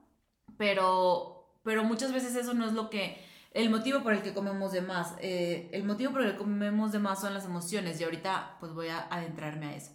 pero, 0.57 1.57
pero 1.63 1.83
muchas 1.83 2.13
veces 2.13 2.35
eso 2.35 2.53
no 2.53 2.67
es 2.67 2.73
lo 2.73 2.91
que 2.91 3.30
el 3.51 3.69
motivo 3.69 4.01
por 4.01 4.13
el 4.13 4.21
que 4.21 4.33
comemos 4.33 4.71
de 4.71 4.81
más. 4.81 5.15
Eh, 5.19 5.69
el 5.73 5.83
motivo 5.83 6.13
por 6.13 6.21
el 6.21 6.31
que 6.31 6.37
comemos 6.37 6.91
de 6.91 6.99
más 6.99 7.21
son 7.21 7.33
las 7.33 7.45
emociones 7.45 7.99
y 7.99 8.03
ahorita 8.03 8.57
pues 8.59 8.73
voy 8.73 8.87
a 8.87 9.07
adentrarme 9.09 9.67
a 9.67 9.75
eso. 9.75 9.91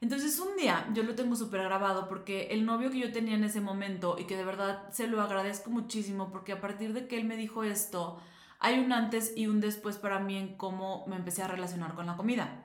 Entonces 0.00 0.38
un 0.40 0.56
día 0.56 0.88
yo 0.94 1.02
lo 1.04 1.14
tengo 1.14 1.36
súper 1.36 1.62
grabado 1.62 2.08
porque 2.08 2.48
el 2.50 2.64
novio 2.64 2.90
que 2.90 2.98
yo 2.98 3.12
tenía 3.12 3.34
en 3.34 3.44
ese 3.44 3.60
momento 3.60 4.16
y 4.18 4.24
que 4.24 4.36
de 4.36 4.44
verdad 4.44 4.90
se 4.90 5.06
lo 5.06 5.20
agradezco 5.22 5.70
muchísimo 5.70 6.30
porque 6.30 6.52
a 6.52 6.60
partir 6.60 6.92
de 6.92 7.06
que 7.06 7.16
él 7.16 7.24
me 7.24 7.36
dijo 7.36 7.62
esto, 7.62 8.20
hay 8.58 8.78
un 8.78 8.92
antes 8.92 9.32
y 9.36 9.46
un 9.46 9.60
después 9.60 9.98
para 9.98 10.18
mí 10.18 10.36
en 10.36 10.56
cómo 10.56 11.04
me 11.06 11.16
empecé 11.16 11.42
a 11.42 11.48
relacionar 11.48 11.94
con 11.94 12.06
la 12.06 12.16
comida. 12.16 12.64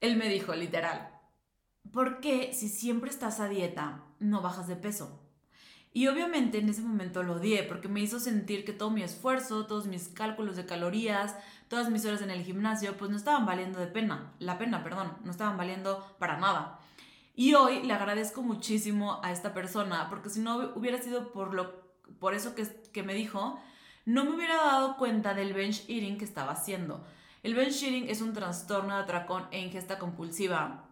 Él 0.00 0.16
me 0.16 0.28
dijo 0.28 0.54
literal, 0.54 1.10
¿por 1.92 2.20
qué 2.20 2.52
si 2.52 2.68
siempre 2.68 3.10
estás 3.10 3.40
a 3.40 3.48
dieta 3.48 4.04
no 4.18 4.42
bajas 4.42 4.68
de 4.68 4.76
peso? 4.76 5.25
Y 5.96 6.08
obviamente 6.08 6.58
en 6.58 6.68
ese 6.68 6.82
momento 6.82 7.22
lo 7.22 7.36
odié 7.36 7.62
porque 7.62 7.88
me 7.88 8.00
hizo 8.00 8.20
sentir 8.20 8.66
que 8.66 8.74
todo 8.74 8.90
mi 8.90 9.02
esfuerzo, 9.02 9.64
todos 9.64 9.86
mis 9.86 10.08
cálculos 10.08 10.54
de 10.54 10.66
calorías, 10.66 11.34
todas 11.68 11.88
mis 11.88 12.04
horas 12.04 12.20
en 12.20 12.28
el 12.28 12.44
gimnasio, 12.44 12.98
pues 12.98 13.10
no 13.10 13.16
estaban 13.16 13.46
valiendo 13.46 13.80
de 13.80 13.86
pena, 13.86 14.30
la 14.38 14.58
pena, 14.58 14.84
perdón, 14.84 15.16
no 15.24 15.30
estaban 15.30 15.56
valiendo 15.56 16.06
para 16.18 16.36
nada. 16.36 16.80
Y 17.34 17.54
hoy 17.54 17.82
le 17.82 17.94
agradezco 17.94 18.42
muchísimo 18.42 19.20
a 19.24 19.32
esta 19.32 19.54
persona 19.54 20.10
porque 20.10 20.28
si 20.28 20.40
no 20.40 20.70
hubiera 20.74 21.00
sido 21.00 21.32
por, 21.32 21.54
lo, 21.54 21.72
por 22.20 22.34
eso 22.34 22.54
que, 22.54 22.66
que 22.92 23.02
me 23.02 23.14
dijo, 23.14 23.58
no 24.04 24.26
me 24.26 24.32
hubiera 24.32 24.56
dado 24.56 24.98
cuenta 24.98 25.32
del 25.32 25.54
bench 25.54 25.88
eating 25.88 26.18
que 26.18 26.26
estaba 26.26 26.52
haciendo. 26.52 27.06
El 27.42 27.54
bench 27.54 27.82
eating 27.82 28.10
es 28.10 28.20
un 28.20 28.34
trastorno 28.34 28.96
de 28.96 29.02
atracón 29.04 29.46
e 29.50 29.60
ingesta 29.60 29.98
compulsiva. 29.98 30.90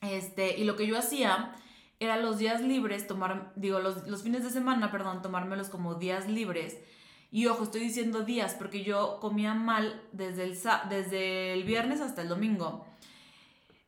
Este, 0.00 0.58
y 0.58 0.64
lo 0.64 0.74
que 0.74 0.86
yo 0.86 0.96
hacía 0.96 1.54
era 2.00 2.16
los 2.16 2.38
días 2.38 2.60
libres, 2.60 3.06
tomar, 3.06 3.52
digo, 3.56 3.80
los, 3.80 4.06
los 4.06 4.22
fines 4.22 4.44
de 4.44 4.50
semana, 4.50 4.90
perdón, 4.90 5.22
tomármelos 5.22 5.68
como 5.68 5.96
días 5.96 6.28
libres. 6.28 6.78
Y 7.30 7.46
ojo, 7.46 7.64
estoy 7.64 7.80
diciendo 7.80 8.24
días 8.24 8.54
porque 8.54 8.84
yo 8.84 9.18
comía 9.20 9.52
mal 9.54 10.02
desde 10.12 10.44
el, 10.44 10.58
desde 10.88 11.52
el 11.52 11.64
viernes 11.64 12.00
hasta 12.00 12.22
el 12.22 12.28
domingo. 12.28 12.86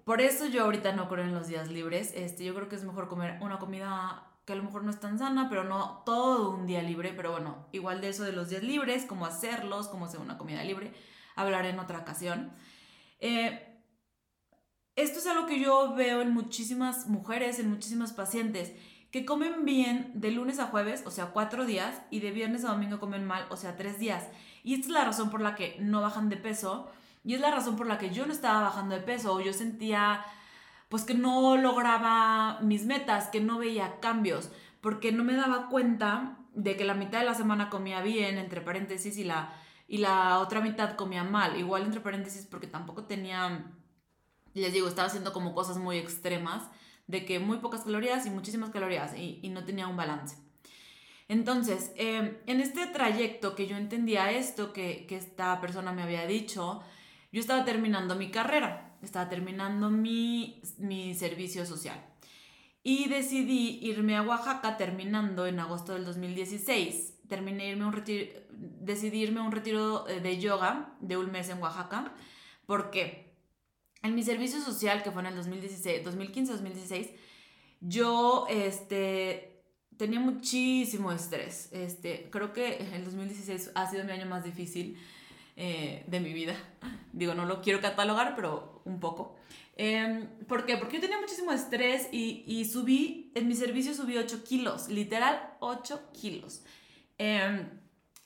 Por 0.04 0.20
eso 0.20 0.46
yo 0.46 0.64
ahorita 0.64 0.92
no 0.92 1.08
creo 1.08 1.24
en 1.24 1.34
los 1.34 1.46
días 1.46 1.70
libres. 1.70 2.12
Este, 2.14 2.44
yo 2.44 2.54
creo 2.54 2.68
que 2.68 2.76
es 2.76 2.84
mejor 2.84 3.08
comer 3.08 3.38
una 3.40 3.58
comida 3.58 4.26
que 4.44 4.52
a 4.52 4.56
lo 4.56 4.64
mejor 4.64 4.82
no 4.82 4.90
es 4.90 4.98
tan 4.98 5.18
sana, 5.18 5.48
pero 5.48 5.64
no 5.64 6.02
todo 6.04 6.50
un 6.50 6.66
día 6.66 6.82
libre. 6.82 7.12
Pero 7.14 7.30
bueno, 7.30 7.66
igual 7.72 8.00
de 8.00 8.08
eso 8.08 8.24
de 8.24 8.32
los 8.32 8.50
días 8.50 8.62
libres, 8.62 9.06
cómo 9.06 9.24
hacerlos, 9.24 9.88
cómo 9.88 10.06
hacer 10.06 10.20
una 10.20 10.36
comida 10.36 10.64
libre, 10.64 10.92
hablaré 11.36 11.70
en 11.70 11.78
otra 11.78 12.00
ocasión. 12.00 12.52
Eh, 13.20 13.69
esto 15.02 15.18
es 15.18 15.26
algo 15.26 15.46
que 15.46 15.60
yo 15.60 15.94
veo 15.94 16.20
en 16.20 16.32
muchísimas 16.32 17.06
mujeres, 17.06 17.58
en 17.58 17.70
muchísimas 17.70 18.12
pacientes, 18.12 18.72
que 19.10 19.24
comen 19.24 19.64
bien 19.64 20.12
de 20.14 20.30
lunes 20.30 20.58
a 20.58 20.66
jueves, 20.66 21.02
o 21.06 21.10
sea, 21.10 21.26
cuatro 21.26 21.64
días, 21.66 22.00
y 22.10 22.20
de 22.20 22.30
viernes 22.30 22.64
a 22.64 22.68
domingo 22.68 23.00
comen 23.00 23.26
mal, 23.26 23.46
o 23.50 23.56
sea, 23.56 23.76
tres 23.76 23.98
días. 23.98 24.28
Y 24.62 24.74
esta 24.74 24.86
es 24.86 24.92
la 24.92 25.04
razón 25.04 25.30
por 25.30 25.40
la 25.40 25.54
que 25.54 25.76
no 25.80 26.00
bajan 26.00 26.28
de 26.28 26.36
peso, 26.36 26.90
y 27.24 27.34
es 27.34 27.40
la 27.40 27.50
razón 27.50 27.76
por 27.76 27.86
la 27.86 27.98
que 27.98 28.10
yo 28.10 28.26
no 28.26 28.32
estaba 28.32 28.60
bajando 28.60 28.94
de 28.94 29.02
peso, 29.02 29.34
o 29.34 29.40
yo 29.40 29.52
sentía 29.52 30.24
pues 30.88 31.04
que 31.04 31.14
no 31.14 31.56
lograba 31.56 32.58
mis 32.62 32.84
metas, 32.84 33.28
que 33.28 33.40
no 33.40 33.58
veía 33.58 34.00
cambios, 34.00 34.50
porque 34.80 35.12
no 35.12 35.24
me 35.24 35.34
daba 35.34 35.68
cuenta 35.68 36.36
de 36.54 36.76
que 36.76 36.84
la 36.84 36.94
mitad 36.94 37.20
de 37.20 37.26
la 37.26 37.34
semana 37.34 37.70
comía 37.70 38.00
bien, 38.02 38.38
entre 38.38 38.60
paréntesis, 38.60 39.16
y 39.16 39.24
la, 39.24 39.52
y 39.86 39.98
la 39.98 40.38
otra 40.38 40.60
mitad 40.60 40.96
comía 40.96 41.24
mal, 41.24 41.56
igual 41.58 41.82
entre 41.82 42.00
paréntesis 42.00 42.46
porque 42.46 42.66
tampoco 42.66 43.04
tenía 43.04 43.66
les 44.54 44.72
digo, 44.72 44.88
estaba 44.88 45.08
haciendo 45.08 45.32
como 45.32 45.54
cosas 45.54 45.78
muy 45.78 45.98
extremas, 45.98 46.62
de 47.06 47.24
que 47.24 47.38
muy 47.38 47.58
pocas 47.58 47.82
calorías 47.82 48.24
y 48.26 48.30
muchísimas 48.30 48.70
calorías 48.70 49.16
y, 49.16 49.48
no 49.48 49.64
tenía 49.64 49.88
un 49.88 49.96
balance. 49.96 50.36
Entonces, 51.28 51.92
em, 51.96 52.36
en 52.46 52.60
este 52.60 52.86
trayecto 52.86 53.54
que 53.54 53.66
yo 53.66 53.76
entendía 53.76 54.30
esto 54.30 54.72
que, 54.72 55.06
esta 55.10 55.60
persona 55.60 55.92
me 55.92 56.02
había 56.02 56.26
dicho, 56.26 56.82
yo 57.32 57.40
estaba 57.40 57.64
terminando 57.64 58.16
mi 58.16 58.30
carrera, 58.30 58.96
estaba 59.02 59.28
terminando 59.28 59.90
mi, 59.90 60.60
mi 60.78 61.14
servicio 61.14 61.66
social. 61.66 62.00
Y 62.82 63.08
decidí 63.08 63.78
irme 63.82 64.16
a 64.16 64.22
Oaxaca 64.22 64.76
terminando 64.76 65.46
en 65.46 65.60
agosto 65.60 65.92
del 65.92 66.04
2016. 66.04 67.18
Terminé 67.28 67.68
irme 67.68 67.84
un 67.84 67.92
retiro, 67.92 68.32
irme 69.12 69.40
a 69.40 69.42
un 69.42 69.52
retiro 69.52 70.08
eh, 70.08 70.20
de 70.20 70.40
yoga 70.40 70.94
de 71.00 71.16
un 71.16 71.30
mes 71.30 71.48
en 71.50 71.60
Oaxaca. 71.60 72.14
¿Por 72.66 72.90
qué? 72.90 73.29
En 74.02 74.14
mi 74.14 74.22
servicio 74.22 74.60
social, 74.60 75.02
que 75.02 75.10
fue 75.10 75.22
en 75.22 75.26
el 75.26 75.36
2016, 75.36 76.04
2015-2016, 76.04 77.10
yo 77.80 78.46
este, 78.48 79.62
tenía 79.96 80.20
muchísimo 80.20 81.12
estrés. 81.12 81.68
Este, 81.72 82.28
creo 82.30 82.52
que 82.52 82.76
el 82.94 83.04
2016 83.04 83.72
ha 83.74 83.90
sido 83.90 84.04
mi 84.04 84.12
año 84.12 84.26
más 84.26 84.44
difícil 84.44 84.98
eh, 85.56 86.04
de 86.06 86.20
mi 86.20 86.32
vida. 86.32 86.54
Digo, 87.12 87.34
no 87.34 87.44
lo 87.44 87.60
quiero 87.60 87.80
catalogar, 87.80 88.34
pero 88.34 88.82
un 88.84 89.00
poco. 89.00 89.36
Eh, 89.76 90.26
¿Por 90.48 90.66
qué? 90.66 90.76
Porque 90.76 90.96
yo 90.96 91.02
tenía 91.02 91.20
muchísimo 91.20 91.52
estrés 91.52 92.08
y, 92.12 92.44
y, 92.46 92.64
subí, 92.66 93.32
en 93.34 93.48
mi 93.48 93.54
servicio 93.54 93.94
subí 93.94 94.16
8 94.16 94.44
kilos, 94.44 94.88
literal 94.88 95.54
8 95.60 96.10
kilos. 96.12 96.62
Em, 97.18 97.68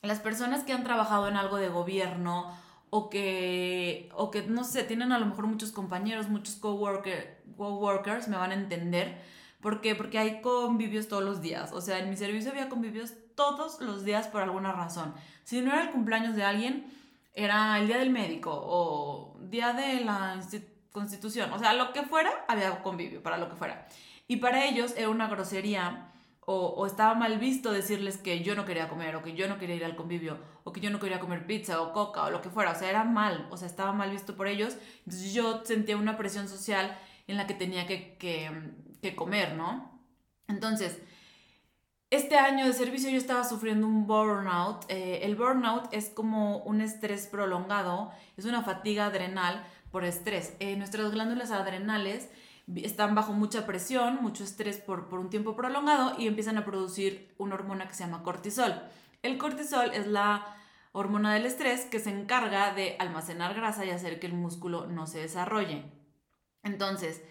las 0.03 0.21
personas 0.21 0.63
que 0.63 0.73
han 0.73 0.85
trabajado 0.85 1.29
en 1.29 1.37
algo 1.37 1.57
de 1.57 1.69
gobierno 1.69 2.57
o 2.97 3.11
que, 3.11 4.09
o 4.15 4.31
que, 4.31 4.43
no 4.43 4.63
sé, 4.63 4.85
tienen 4.85 5.11
a 5.11 5.19
lo 5.19 5.27
mejor 5.27 5.49
muchos 5.49 5.73
compañeros, 5.73 6.29
muchos 6.29 6.55
coworker, 6.55 7.43
coworkers, 7.57 8.29
me 8.29 8.37
van 8.37 8.53
a 8.53 8.55
entender. 8.55 9.21
¿Por 9.61 9.81
qué? 9.81 9.97
Porque 9.97 10.17
hay 10.17 10.41
convivios 10.41 11.09
todos 11.09 11.25
los 11.25 11.43
días. 11.43 11.73
O 11.73 11.81
sea, 11.81 11.99
en 11.99 12.09
mi 12.09 12.17
servicio 12.17 12.53
había 12.53 12.69
convivios 12.69 13.15
todos 13.35 13.81
los 13.81 14.05
días 14.05 14.29
por 14.29 14.43
alguna 14.43 14.71
razón. 14.71 15.13
Si 15.43 15.61
no 15.61 15.73
era 15.73 15.83
el 15.83 15.91
cumpleaños 15.91 16.37
de 16.37 16.45
alguien, 16.45 16.87
era 17.33 17.81
el 17.81 17.89
día 17.89 17.99
del 17.99 18.11
médico 18.11 18.53
o 18.55 19.39
día 19.41 19.73
de 19.73 20.05
la 20.05 20.41
constitución. 20.93 21.53
O 21.53 21.59
sea, 21.59 21.73
lo 21.73 21.93
que 21.93 22.05
fuera, 22.05 22.45
había 22.47 22.81
convivio, 22.81 23.25
para 23.25 23.39
lo 23.39 23.51
que 23.51 23.57
fuera. 23.57 23.89
Y 24.29 24.37
para 24.37 24.67
ellos 24.67 24.95
era 24.97 25.09
una 25.09 25.27
grosería 25.27 26.13
o, 26.47 26.87
estaba 26.87 27.15
mal 27.15 27.39
visto 27.39 27.73
decirles 27.73 28.19
que 28.19 28.43
yo 28.43 28.55
no 28.55 28.65
quería 28.65 28.89
comer 28.89 29.17
o 29.17 29.23
que 29.23 29.35
yo 29.35 29.49
no 29.49 29.59
quería 29.59 29.77
ir 29.77 29.85
al 29.85 29.97
convivio 29.97 30.39
o 30.65 30.73
que 30.73 30.81
yo 30.81 30.91
no 30.91 31.01
quería 31.01 31.21
comer 31.21 31.47
pizza 31.47 31.81
o 31.81 31.93
coca 31.93 32.25
o 32.25 32.31
lo 32.31 32.43
que 32.43 32.51
fuera, 32.51 32.73
o 32.73 32.75
sea, 32.75 32.91
era 32.91 33.05
mal, 33.05 33.47
o 33.51 33.57
sea, 33.57 33.67
estaba 33.67 33.93
mal 33.93 34.11
visto 34.11 34.37
por 34.37 34.47
ellos, 34.47 34.77
entonces 34.99 35.33
yo 35.33 35.65
sentía 35.65 35.97
una 35.97 36.17
presión 36.17 36.49
social 36.49 36.99
en 37.27 37.37
la 37.37 37.47
que 37.47 37.55
tenía 37.55 37.87
que, 37.87 38.17
que, 38.19 39.15
comer, 39.17 39.55
¿no? 39.55 40.01
Entonces, 40.49 40.99
este 42.11 42.37
año 42.37 42.67
de 42.67 42.73
servicio 42.73 43.11
yo 43.11 43.19
estaba 43.19 43.45
sufriendo 43.45 43.87
un 43.87 44.07
burnout. 44.07 44.85
Eh, 44.89 45.21
el 45.25 45.37
burnout 45.37 45.93
es 45.93 46.09
como 46.09 46.59
un 46.59 46.81
estrés 46.81 47.27
prolongado, 47.27 48.13
es 48.37 48.45
una 48.47 48.63
fatiga 48.63 49.07
adrenal 49.07 49.63
por 49.91 50.05
estrés. 50.05 50.55
Eh, 50.59 50.77
nuestras 50.77 51.13
glándulas 51.13 51.51
adrenales 51.51 52.31
están 52.77 53.15
bajo 53.15 53.33
mucha 53.33 53.67
presión, 53.67 54.19
mucho 54.23 54.45
estrés 54.45 54.79
por, 54.79 55.09
por 55.09 55.19
un 55.19 55.31
tiempo 55.31 55.55
prolongado 55.57 56.15
y 56.19 56.27
empiezan 56.27 56.59
a 56.59 56.65
producir 56.65 57.35
una 57.39 57.55
hormona 57.55 57.87
que 57.87 57.95
se 57.95 58.05
llama 58.05 58.23
cortisol. 58.23 58.83
El 59.23 59.39
cortisol 59.39 59.91
es 59.93 60.07
la 60.07 60.47
hormona 60.93 61.35
del 61.35 61.47
estrés 61.47 61.87
que 61.87 61.99
se 61.99 62.11
encarga 62.11 62.73
de 62.73 62.97
almacenar 62.99 63.55
grasa 63.55 63.85
y 63.85 63.91
hacer 63.91 64.21
que 64.21 64.27
el 64.27 64.33
músculo 64.33 64.87
no 64.87 65.07
se 65.07 65.19
desarrolle. 65.19 65.85
Entonces, 66.63 67.23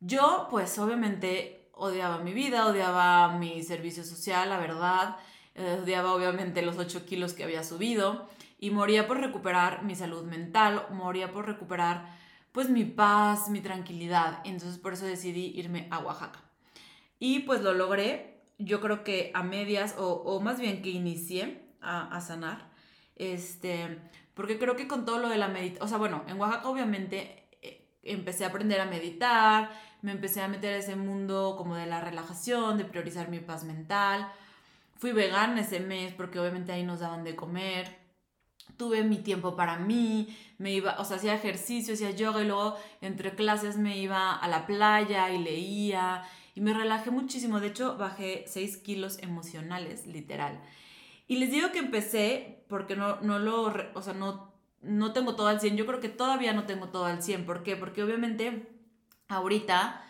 yo 0.00 0.48
pues 0.50 0.78
obviamente 0.78 1.70
odiaba 1.72 2.18
mi 2.18 2.32
vida, 2.32 2.66
odiaba 2.66 3.36
mi 3.36 3.62
servicio 3.62 4.04
social, 4.04 4.48
la 4.48 4.58
verdad, 4.58 5.16
eh, 5.54 5.80
odiaba 5.82 6.14
obviamente 6.14 6.62
los 6.62 6.78
8 6.78 7.04
kilos 7.04 7.32
que 7.32 7.44
había 7.44 7.64
subido 7.64 8.28
y 8.58 8.70
moría 8.70 9.06
por 9.06 9.18
recuperar 9.18 9.82
mi 9.82 9.94
salud 9.94 10.24
mental, 10.24 10.86
moría 10.90 11.32
por 11.32 11.46
recuperar 11.46 12.16
pues 12.54 12.70
mi 12.70 12.84
paz, 12.84 13.48
mi 13.48 13.60
tranquilidad. 13.60 14.38
Entonces 14.44 14.78
por 14.78 14.92
eso 14.92 15.06
decidí 15.06 15.52
irme 15.56 15.88
a 15.90 15.98
Oaxaca. 15.98 16.40
Y 17.18 17.40
pues 17.40 17.62
lo 17.62 17.74
logré, 17.74 18.44
yo 18.58 18.80
creo 18.80 19.02
que 19.02 19.32
a 19.34 19.42
medias, 19.42 19.96
o, 19.98 20.40
más 20.40 20.60
bien 20.60 20.80
que 20.80 20.90
inicié 20.90 21.66
a, 21.80 22.20
sanar, 22.20 22.70
este, 23.16 23.98
porque 24.34 24.56
creo 24.56 24.76
que 24.76 24.86
con 24.86 25.04
todo 25.04 25.18
lo 25.18 25.28
de 25.28 25.36
la 25.36 25.48
meditación, 25.48 25.84
o 25.84 25.88
sea, 25.88 25.98
bueno, 25.98 26.22
en 26.28 26.40
Oaxaca 26.40 26.68
obviamente 26.68 27.48
eh, 27.60 27.88
empecé 28.04 28.44
a 28.44 28.48
aprender 28.48 28.80
a 28.80 28.86
meditar, 28.86 29.70
me 30.02 30.12
empecé 30.12 30.40
a 30.40 30.46
meter 30.46 30.74
a 30.74 30.78
ese 30.78 30.94
mundo 30.94 31.56
como 31.58 31.74
de 31.74 31.86
la 31.86 32.00
relajación, 32.00 32.78
de 32.78 32.84
priorizar 32.84 33.30
mi 33.30 33.40
paz 33.40 33.64
mental. 33.64 34.30
Fui 34.96 35.10
vegana 35.10 35.60
ese 35.60 35.80
mes 35.80 36.14
porque 36.14 36.38
obviamente 36.38 36.70
ahí 36.70 36.84
nos 36.84 37.00
daban 37.00 37.24
de 37.24 37.34
comer 37.34 38.03
tuve 38.76 39.04
mi 39.04 39.18
tiempo 39.18 39.56
para 39.56 39.78
mí, 39.78 40.36
me 40.58 40.72
iba, 40.72 40.96
o 40.98 41.04
sea, 41.04 41.16
hacía 41.16 41.34
ejercicio, 41.34 41.94
hacía 41.94 42.10
yoga 42.10 42.42
y 42.42 42.46
luego 42.46 42.76
entre 43.00 43.34
clases 43.34 43.76
me 43.76 43.98
iba 43.98 44.34
a 44.34 44.48
la 44.48 44.66
playa 44.66 45.32
y 45.32 45.38
leía 45.38 46.24
y 46.54 46.60
me 46.60 46.74
relajé 46.74 47.10
muchísimo. 47.10 47.60
De 47.60 47.68
hecho, 47.68 47.96
bajé 47.96 48.44
6 48.46 48.78
kilos 48.78 49.18
emocionales, 49.20 50.06
literal. 50.06 50.60
Y 51.26 51.36
les 51.36 51.50
digo 51.50 51.72
que 51.72 51.78
empecé 51.78 52.64
porque 52.68 52.96
no, 52.96 53.20
no 53.20 53.38
lo, 53.38 53.72
o 53.94 54.02
sea, 54.02 54.14
no, 54.14 54.52
no 54.82 55.12
tengo 55.12 55.34
todo 55.36 55.48
al 55.48 55.60
100. 55.60 55.76
Yo 55.76 55.86
creo 55.86 56.00
que 56.00 56.08
todavía 56.08 56.52
no 56.52 56.64
tengo 56.64 56.88
todo 56.88 57.06
al 57.06 57.22
100. 57.22 57.46
¿Por 57.46 57.62
qué? 57.62 57.76
Porque 57.76 58.02
obviamente 58.02 58.68
ahorita 59.28 60.04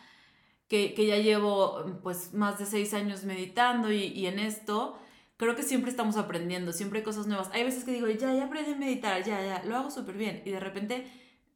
que, 0.69 0.95
que 0.95 1.07
ya 1.07 1.19
llevo 1.19 2.01
pues 2.03 2.35
más 2.35 2.59
de 2.59 2.67
6 2.67 2.95
años 2.95 3.25
meditando 3.25 3.93
y, 3.93 4.05
y 4.05 4.27
en 4.27 4.39
esto, 4.39 4.99
creo 5.45 5.57
que 5.57 5.63
siempre 5.63 5.91
estamos 5.91 6.17
aprendiendo, 6.17 6.73
siempre 6.73 7.01
hay 7.01 7.05
cosas 7.05 7.27
nuevas. 7.27 7.51
Hay 7.53 7.65
veces 7.65 7.85
que 7.85 7.93
digo, 7.93 8.07
ya, 8.09 8.33
ya 8.35 8.47
aprendí 8.47 8.73
a 8.73 8.77
meditar, 8.77 9.23
ya, 9.23 9.45
ya, 9.45 9.63
lo 9.65 9.77
hago 9.77 9.91
súper 9.91 10.17
bien. 10.17 10.43
Y 10.45 10.51
de 10.51 10.59
repente, 10.59 11.07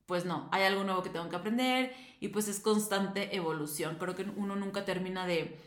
pues 0.07 0.25
no, 0.25 0.49
hay 0.52 0.64
algo 0.64 0.85
nuevo 0.85 1.02
que 1.02 1.11
tengo 1.11 1.28
que 1.28 1.37
aprender 1.37 1.95
y 2.21 2.28
pues 2.28 2.49
es 2.49 2.61
constante 2.61 3.35
evolución. 3.35 3.97
Creo 3.99 4.14
que 4.14 4.25
uno 4.37 4.57
nunca 4.57 4.85
termina 4.85 5.26
de, 5.26 5.59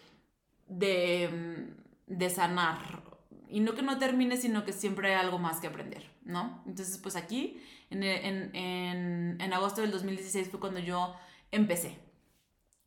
de, 0.67 1.73
de 2.05 2.29
sanar. 2.29 3.03
Y 3.49 3.59
no 3.59 3.73
que 3.73 3.81
no 3.81 3.97
termine, 3.97 4.37
sino 4.37 4.63
que 4.63 4.71
siempre 4.71 5.13
hay 5.13 5.19
algo 5.19 5.39
más 5.39 5.59
que 5.59 5.67
aprender, 5.67 6.09
¿no? 6.23 6.63
Entonces, 6.65 6.97
pues 6.99 7.15
aquí, 7.15 7.61
en, 7.89 8.03
en, 8.03 8.55
en, 8.55 9.41
en 9.41 9.53
agosto 9.53 9.81
del 9.81 9.91
2016 9.91 10.49
fue 10.49 10.59
cuando 10.59 10.79
yo 10.79 11.15
empecé. 11.51 11.99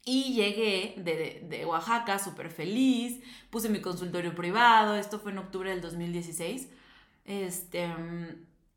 Y 0.06 0.34
llegué 0.34 0.94
de, 0.99 1.46
de 1.49 1.64
Oaxaca 1.64 2.18
súper 2.18 2.50
feliz, 2.50 3.23
puse 3.50 3.70
mi 3.70 3.80
consultorio 3.80 4.34
privado, 4.34 4.96
esto 4.96 5.18
fue 5.18 5.32
en 5.32 5.38
octubre 5.38 5.70
del 5.70 5.80
2016, 5.80 6.68
este, 7.25 7.88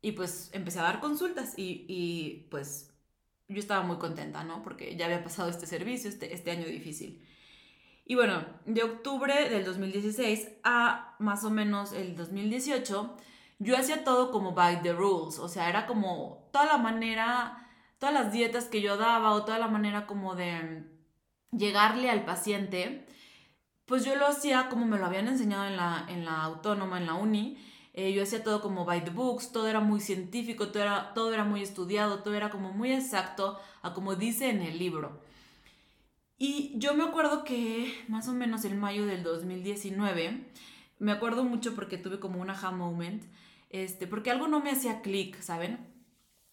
y 0.00 0.12
pues 0.12 0.50
empecé 0.52 0.78
a 0.80 0.84
dar 0.84 1.00
consultas 1.00 1.54
y, 1.58 1.84
y, 1.88 2.46
pues 2.50 2.90
yo 3.48 3.58
estaba 3.58 3.82
muy 3.82 3.98
contenta, 3.98 4.44
¿no? 4.44 4.62
Porque 4.62 4.96
ya 4.96 5.06
había 5.06 5.22
pasado 5.22 5.48
este 5.50 5.66
servicio, 5.66 6.08
este, 6.08 6.34
este 6.34 6.50
año 6.50 6.66
difícil. 6.66 7.22
Y 8.04 8.14
bueno, 8.14 8.44
de 8.64 8.82
octubre 8.84 9.50
del 9.50 9.64
2016 9.64 10.48
a 10.64 11.14
más 11.18 11.44
o 11.44 11.50
menos 11.50 11.92
el 11.92 12.16
2018, 12.16 13.16
yo 13.58 13.76
hacía 13.76 14.04
todo 14.04 14.30
como 14.30 14.54
by 14.54 14.82
the 14.82 14.92
rules, 14.94 15.38
o 15.38 15.48
sea, 15.48 15.68
era 15.68 15.86
como 15.86 16.48
toda 16.52 16.64
la 16.66 16.78
manera, 16.78 17.68
todas 17.98 18.14
las 18.14 18.32
dietas 18.32 18.66
que 18.66 18.80
yo 18.80 18.96
daba 18.96 19.32
o 19.32 19.44
toda 19.44 19.58
la 19.58 19.68
manera 19.68 20.06
como 20.06 20.34
de 20.34 20.84
llegarle 21.52 22.10
al 22.10 22.24
paciente, 22.24 23.06
pues 23.86 24.04
yo 24.04 24.16
lo 24.16 24.26
hacía 24.26 24.68
como 24.68 24.86
me 24.86 24.98
lo 24.98 25.06
habían 25.06 25.28
enseñado 25.28 25.66
en 25.66 25.76
la, 25.76 26.06
en 26.08 26.24
la 26.24 26.42
autónoma, 26.44 26.98
en 26.98 27.06
la 27.06 27.14
uni, 27.14 27.58
Eh, 27.94 28.12
yo 28.12 28.22
hacía 28.22 28.44
todo 28.44 28.60
como 28.62 28.84
by 28.84 29.02
the 29.04 29.10
books, 29.10 29.50
todo 29.50 29.66
era 29.68 29.80
muy 29.80 30.00
científico, 30.00 30.68
todo 30.68 30.82
era, 30.84 31.12
todo 31.14 31.34
era 31.34 31.44
muy 31.44 31.62
estudiado, 31.62 32.22
todo 32.22 32.34
era 32.34 32.48
como 32.50 32.72
muy 32.72 32.92
exacto 32.92 33.58
a 33.82 33.92
como 33.92 34.14
dice 34.14 34.50
en 34.50 34.62
el 34.62 34.78
libro. 34.78 35.20
Y 36.38 36.72
yo 36.78 36.94
me 36.94 37.04
acuerdo 37.04 37.44
que 37.44 37.92
más 38.08 38.28
o 38.28 38.32
menos 38.32 38.64
en 38.64 38.78
mayo 38.78 39.06
del 39.06 39.22
2019, 39.22 40.52
me 40.98 41.12
acuerdo 41.12 41.44
mucho 41.44 41.74
porque 41.74 41.98
tuve 41.98 42.20
como 42.20 42.40
un 42.40 42.50
aha 42.50 42.70
moment, 42.70 43.24
este, 43.70 44.06
porque 44.06 44.30
algo 44.30 44.46
no 44.48 44.60
me 44.60 44.70
hacía 44.70 45.02
clic, 45.02 45.40
¿saben? 45.40 45.78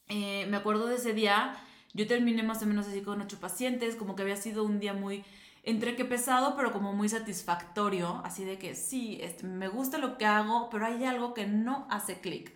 Eh, 0.08 0.46
me 0.50 0.58
acuerdo 0.58 0.88
de 0.88 0.96
ese 0.96 1.14
día, 1.14 1.56
yo 1.96 2.06
terminé 2.08 2.44
más 2.44 2.62
o 2.62 2.66
menos 2.66 2.88
así 2.88 3.02
con 3.02 3.22
ocho 3.22 3.40
pacientes, 3.40 3.96
como 3.96 4.16
que 4.16 4.24
había 4.24 4.36
sido 4.36 4.66
un 4.66 4.82
día 4.82 4.94
muy, 4.94 5.24
entre 5.64 5.96
que 5.96 6.04
pesado, 6.04 6.58
pero 6.58 6.74
como 6.74 6.92
muy 6.92 7.08
satisfactorio, 7.08 8.22
así 8.26 8.44
de 8.44 8.60
que 8.60 8.76
sí, 8.76 9.18
este, 9.22 9.48
me 9.48 9.70
gusta 9.70 9.98
lo 9.98 10.18
que 10.18 10.26
hago, 10.26 10.70
pero 10.70 10.86
hay 10.86 11.06
algo 11.06 11.34
que 11.34 11.48
no 11.48 11.88
hace 11.90 12.20
clic. 12.20 12.54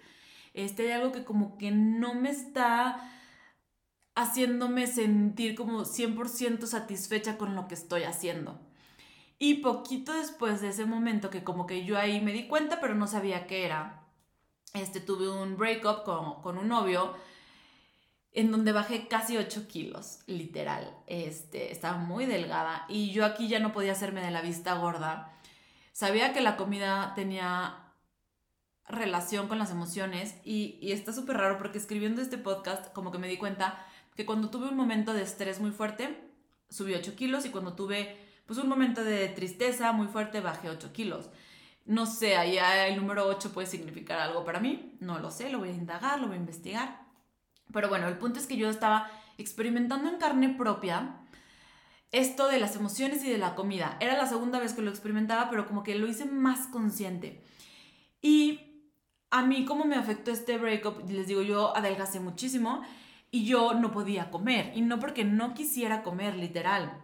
Este, 0.54 0.84
hay 0.84 0.92
algo 0.92 1.14
que 1.14 1.24
como 1.24 1.58
que 1.58 1.72
no 1.72 2.16
me 2.16 2.32
está 2.32 3.10
haciéndome 4.14 4.88
sentir 4.88 5.56
como 5.56 5.86
100% 5.86 6.66
satisfecha 6.66 7.38
con 7.38 7.56
lo 7.56 7.70
que 7.70 7.76
estoy 7.76 8.04
haciendo. 8.04 8.60
Y 9.38 9.56
poquito 9.56 10.12
después 10.12 10.60
de 10.60 10.68
ese 10.68 10.86
momento 10.86 11.30
que 11.30 11.46
como 11.46 11.66
que 11.66 11.86
yo 11.86 11.98
ahí 11.98 12.20
me 12.20 12.34
di 12.34 12.46
cuenta, 12.50 12.82
pero 12.82 12.94
no 12.94 13.08
sabía 13.08 13.48
qué 13.48 13.64
era, 13.64 14.04
este, 14.74 15.00
tuve 15.00 15.30
un 15.30 15.56
breakup 15.56 16.04
con, 16.04 16.42
con 16.42 16.58
un 16.58 16.68
novio 16.68 17.16
en 18.32 18.52
donde 18.52 18.72
bajé 18.72 19.08
casi 19.08 19.38
8 19.38 19.68
kilos, 19.68 20.20
literal. 20.28 20.96
Este, 21.08 21.72
estaba 21.72 21.98
muy 21.98 22.26
delgada 22.26 22.86
y 22.88 23.12
yo 23.12 23.26
aquí 23.26 23.48
ya 23.48 23.60
no 23.60 23.72
podía 23.72 23.94
hacerme 23.94 24.22
de 24.22 24.32
la 24.32 24.42
vista 24.42 24.76
gorda. 24.76 25.34
Sabía 25.92 26.34
que 26.34 26.42
la 26.42 26.56
comida 26.56 27.14
tenía 27.16 27.86
relación 28.88 29.48
con 29.48 29.60
las 29.60 29.72
emociones 29.72 30.36
y, 30.44 30.78
y 30.82 30.92
está 30.92 31.14
súper 31.14 31.38
raro 31.38 31.58
porque 31.58 31.78
escribiendo 31.78 32.22
este 32.22 32.38
podcast 32.38 32.92
como 32.94 33.12
que 33.12 33.20
me 33.20 33.28
di 33.28 33.38
cuenta 33.38 33.86
que 34.16 34.26
cuando 34.26 34.50
tuve 34.50 34.70
un 34.70 34.76
momento 34.76 35.14
de 35.14 35.22
estrés 35.22 35.60
muy 35.60 35.72
fuerte, 35.72 36.20
subí 36.70 36.94
8 36.94 37.16
kilos 37.16 37.46
y 37.46 37.50
cuando 37.50 37.74
tuve 37.74 38.18
pues 38.46 38.60
un 38.60 38.68
momento 38.68 39.04
de 39.04 39.28
tristeza 39.28 39.92
muy 39.92 40.08
fuerte, 40.08 40.42
bajé 40.42 40.70
8 40.70 40.92
kilos. 40.92 41.30
No 41.86 42.06
sé, 42.06 42.36
allá 42.36 42.88
el 42.88 42.98
número 42.98 43.28
8 43.28 43.52
puede 43.52 43.68
significar 43.68 44.20
algo 44.20 44.44
para 44.44 44.60
mí, 44.60 44.98
no 45.00 45.20
lo 45.20 45.32
sé, 45.32 45.50
lo 45.50 45.60
voy 45.60 45.70
a 45.70 45.74
indagar, 45.74 46.20
lo 46.20 46.28
voy 46.28 46.36
a 46.36 46.40
investigar. 46.40 47.09
Pero 47.72 47.90
bueno, 47.90 48.08
el 48.08 48.18
punto 48.18 48.40
es 48.40 48.48
que 48.48 48.58
yo 48.58 48.70
estaba 48.70 49.10
experimentando 49.38 50.10
en 50.10 50.18
carne 50.18 50.50
propia 50.50 51.16
esto 52.12 52.48
de 52.48 52.60
las 52.60 52.76
emociones 52.76 53.24
y 53.24 53.30
de 53.30 53.38
la 53.38 53.56
comida. 53.56 53.98
Era 54.00 54.18
la 54.18 54.26
segunda 54.26 54.60
vez 54.60 54.74
que 54.74 54.82
lo 54.82 54.90
experimentaba, 54.90 55.50
pero 55.50 55.68
como 55.68 55.84
que 55.84 55.96
lo 55.96 56.08
hice 56.08 56.26
más 56.26 56.68
consciente. 56.68 57.44
Y 58.22 58.62
a 59.30 59.44
mí, 59.44 59.66
como 59.66 59.86
me 59.86 59.96
afectó 59.96 60.32
este 60.32 60.58
breakup, 60.58 61.08
les 61.10 61.28
digo, 61.28 61.42
yo 61.42 61.76
adelgacé 61.76 62.20
muchísimo 62.20 62.82
y 63.32 63.46
yo 63.46 63.74
no 63.76 63.92
podía 63.92 64.32
comer. 64.32 64.72
Y 64.76 64.82
no 64.82 65.00
porque 65.00 65.24
no 65.24 65.54
quisiera 65.54 66.02
comer, 66.02 66.36
literal. 66.36 67.02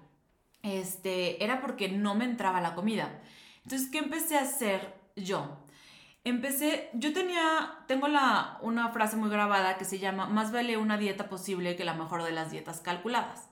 Este, 0.63 1.43
era 1.43 1.61
porque 1.61 1.89
no 1.89 2.15
me 2.15 2.25
entraba 2.25 2.61
la 2.61 2.73
comida. 2.73 3.21
Entonces, 3.63 3.89
¿qué 3.89 3.99
empecé 3.99 4.37
a 4.37 4.41
hacer 4.41 4.95
yo? 5.15 5.64
Empecé, 6.25 6.89
yo 6.93 7.13
tenía, 7.13 7.77
tengo 7.87 8.07
la, 8.07 8.57
una 8.61 8.89
frase 8.89 9.15
muy 9.15 9.29
grabada 9.29 9.77
que 9.77 9.85
se 9.85 9.99
llama, 9.99 10.25
más 10.25 10.51
vale 10.51 10.75
una 10.75 10.97
dieta 10.97 11.29
posible 11.29 11.75
que 11.75 11.85
la 11.85 11.93
mejor 11.93 12.23
de 12.23 12.31
las 12.31 12.51
dietas 12.51 12.81
calculadas. 12.81 13.47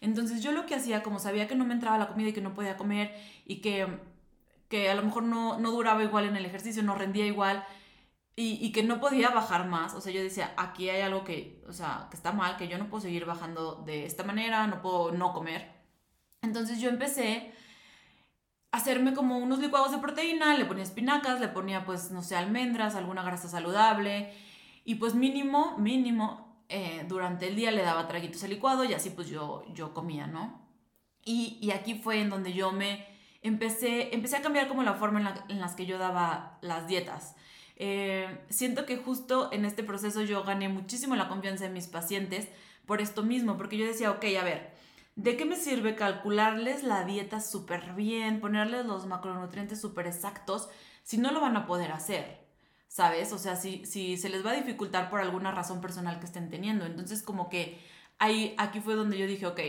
Entonces 0.00 0.42
yo 0.42 0.52
lo 0.52 0.66
que 0.66 0.74
hacía, 0.74 1.04
como 1.04 1.20
sabía 1.20 1.46
que 1.46 1.54
no 1.54 1.64
me 1.64 1.72
entraba 1.72 1.98
la 1.98 2.08
comida 2.08 2.30
y 2.30 2.32
que 2.32 2.40
no 2.40 2.52
podía 2.52 2.76
comer 2.76 3.14
y 3.44 3.60
que, 3.60 3.86
que 4.68 4.90
a 4.90 4.94
lo 4.96 5.02
mejor 5.02 5.22
no, 5.22 5.58
no 5.60 5.70
duraba 5.70 6.02
igual 6.02 6.26
en 6.26 6.36
el 6.36 6.44
ejercicio, 6.44 6.82
no 6.82 6.96
rendía 6.96 7.26
igual, 7.26 7.64
y, 8.38 8.70
que 8.72 8.82
no 8.82 9.00
podía 9.00 9.30
bajar 9.30 9.66
más. 9.66 9.94
O 9.94 10.00
sea, 10.00 10.12
yo 10.12 10.22
decía, 10.22 10.52
aquí 10.58 10.90
hay 10.90 11.00
algo 11.00 11.24
que, 11.24 11.62
o 11.68 11.72
sea, 11.72 12.08
que 12.10 12.16
está 12.16 12.32
mal, 12.32 12.56
que 12.58 12.68
yo 12.68 12.76
no 12.76 12.90
puedo 12.90 13.00
seguir 13.02 13.24
bajando 13.24 13.76
de 13.86 14.04
esta 14.04 14.24
manera, 14.24 14.66
no 14.66 14.82
puedo 14.82 15.12
no 15.12 15.32
comer. 15.32 15.72
Entonces 16.42 16.80
yo 16.80 16.90
empecé 16.90 17.52
hacerme 18.72 19.14
como 19.14 19.38
unos 19.38 19.58
licuados 19.58 19.92
de 19.92 19.98
proteína, 19.98 20.56
le 20.56 20.64
ponía 20.64 20.82
espinacas, 20.82 21.40
le 21.40 21.48
ponía 21.48 21.84
pues, 21.84 22.10
no 22.10 22.22
sé, 22.22 22.36
almendras, 22.36 22.94
alguna 22.94 23.22
grasa 23.22 23.48
saludable. 23.48 24.32
Y 24.84 24.96
pues 24.96 25.14
mínimo, 25.14 25.76
mínimo, 25.78 26.62
eh, 26.68 27.04
durante 27.08 27.48
el 27.48 27.56
día 27.56 27.70
le 27.70 27.82
daba 27.82 28.08
traguitos 28.08 28.42
al 28.44 28.50
licuado 28.50 28.84
y 28.84 28.92
así 28.92 29.10
pues 29.10 29.28
yo, 29.28 29.64
yo 29.74 29.94
comía, 29.94 30.26
¿no? 30.26 30.60
Y, 31.24 31.58
y 31.60 31.70
aquí 31.72 31.94
fue 31.94 32.20
en 32.20 32.30
donde 32.30 32.52
yo 32.52 32.72
me 32.72 33.06
empecé, 33.42 34.14
empecé 34.14 34.36
a 34.36 34.42
cambiar 34.42 34.68
como 34.68 34.82
la 34.82 34.94
forma 34.94 35.18
en, 35.18 35.24
la, 35.24 35.44
las 35.48 35.74
que 35.74 35.86
yo 35.86 35.98
daba 35.98 36.58
las 36.62 36.86
dietas. 36.86 37.36
Eh, 37.76 38.40
siento 38.48 38.86
que 38.86 38.96
justo 38.96 39.50
en 39.52 39.64
este 39.64 39.82
proceso 39.82 40.22
yo 40.22 40.42
gané 40.44 40.68
muchísimo 40.68 41.14
la 41.14 41.28
confianza 41.28 41.64
de 41.64 41.70
mis 41.70 41.86
pacientes 41.86 42.48
por 42.86 43.00
esto 43.00 43.22
mismo, 43.22 43.56
porque 43.56 43.76
yo 43.76 43.86
decía, 43.86 44.10
ok, 44.10 44.24
a 44.40 44.44
ver, 44.44 44.74
¿de 45.16 45.36
qué 45.36 45.44
me 45.44 45.56
sirve 45.56 45.96
calcularles 45.96 46.84
la 46.84 47.04
dieta 47.04 47.40
súper 47.40 47.94
bien, 47.94 48.40
ponerles 48.40 48.86
los 48.86 49.06
macronutrientes 49.06 49.80
súper 49.80 50.06
exactos 50.06 50.68
si 51.02 51.18
no 51.18 51.32
lo 51.32 51.40
van 51.40 51.56
a 51.56 51.66
poder 51.66 51.92
hacer? 51.92 52.46
¿Sabes? 52.88 53.32
O 53.32 53.38
sea, 53.38 53.56
si, 53.56 53.84
si 53.86 54.16
se 54.16 54.28
les 54.28 54.46
va 54.46 54.52
a 54.52 54.56
dificultar 54.56 55.10
por 55.10 55.20
alguna 55.20 55.50
razón 55.52 55.80
personal 55.80 56.20
que 56.20 56.26
estén 56.26 56.50
teniendo. 56.50 56.86
Entonces, 56.86 57.22
como 57.22 57.48
que 57.48 57.80
ahí, 58.18 58.54
aquí 58.58 58.80
fue 58.80 58.94
donde 58.94 59.18
yo 59.18 59.26
dije, 59.26 59.46
ok, 59.46 59.60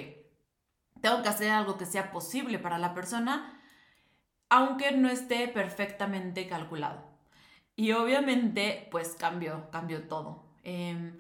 tengo 1.01 1.23
que 1.23 1.29
hacer 1.29 1.51
algo 1.51 1.77
que 1.77 1.86
sea 1.86 2.12
posible 2.12 2.60
para 2.60 2.77
la 2.77 2.93
persona, 2.93 3.60
aunque 4.49 4.91
no 4.91 5.10
esté 5.10 5.47
perfectamente 5.47 6.47
calculado. 6.47 7.03
Y 7.75 7.91
obviamente, 7.93 8.88
pues 8.91 9.15
cambió, 9.17 9.69
cambió 9.71 10.07
todo. 10.07 10.45
Em, 10.63 11.17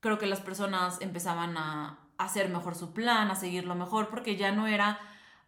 creo 0.00 0.18
que 0.18 0.26
las 0.26 0.40
personas 0.40 1.00
empezaban 1.00 1.56
a 1.56 2.01
hacer 2.24 2.48
mejor 2.48 2.74
su 2.74 2.92
plan, 2.92 3.30
a 3.30 3.36
seguirlo 3.36 3.74
mejor, 3.74 4.08
porque 4.08 4.36
ya 4.36 4.52
no 4.52 4.66
era 4.66 4.98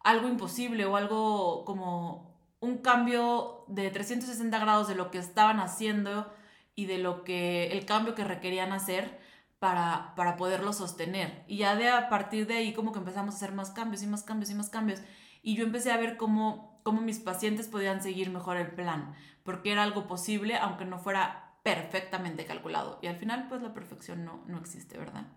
algo 0.03 0.27
imposible 0.27 0.85
o 0.85 0.95
algo 0.95 1.65
como 1.65 2.35
un 2.59 2.79
cambio 2.79 3.65
de 3.67 3.89
360 3.89 4.57
grados 4.59 4.87
de 4.87 4.95
lo 4.95 5.11
que 5.11 5.17
estaban 5.17 5.59
haciendo 5.59 6.33
y 6.75 6.85
de 6.85 6.97
lo 6.97 7.23
que 7.23 7.71
el 7.71 7.85
cambio 7.85 8.15
que 8.15 8.23
requerían 8.23 8.71
hacer 8.71 9.19
para, 9.59 10.13
para 10.15 10.37
poderlo 10.37 10.73
sostener. 10.73 11.43
Y 11.47 11.57
ya 11.57 11.75
de 11.75 11.89
a 11.89 12.09
partir 12.09 12.47
de 12.47 12.57
ahí 12.57 12.73
como 12.73 12.91
que 12.91 12.99
empezamos 12.99 13.35
a 13.35 13.37
hacer 13.37 13.53
más 13.53 13.71
cambios 13.71 14.03
y 14.03 14.07
más 14.07 14.23
cambios 14.23 14.51
y 14.51 14.55
más 14.55 14.69
cambios. 14.69 15.01
Y 15.41 15.55
yo 15.55 15.63
empecé 15.63 15.91
a 15.91 15.97
ver 15.97 16.17
cómo, 16.17 16.79
cómo 16.83 17.01
mis 17.01 17.19
pacientes 17.19 17.67
podían 17.67 18.01
seguir 18.01 18.29
mejor 18.29 18.57
el 18.57 18.71
plan 18.71 19.15
porque 19.45 19.71
era 19.71 19.83
algo 19.83 20.07
posible, 20.07 20.57
aunque 20.57 20.85
no 20.85 20.97
fuera 20.97 21.53
perfectamente 21.63 22.45
calculado. 22.45 22.99
Y 23.01 23.07
al 23.07 23.15
final, 23.15 23.47
pues 23.47 23.61
la 23.61 23.73
perfección 23.73 24.25
no, 24.25 24.43
no 24.47 24.57
existe, 24.57 24.97
¿verdad? 24.97 25.27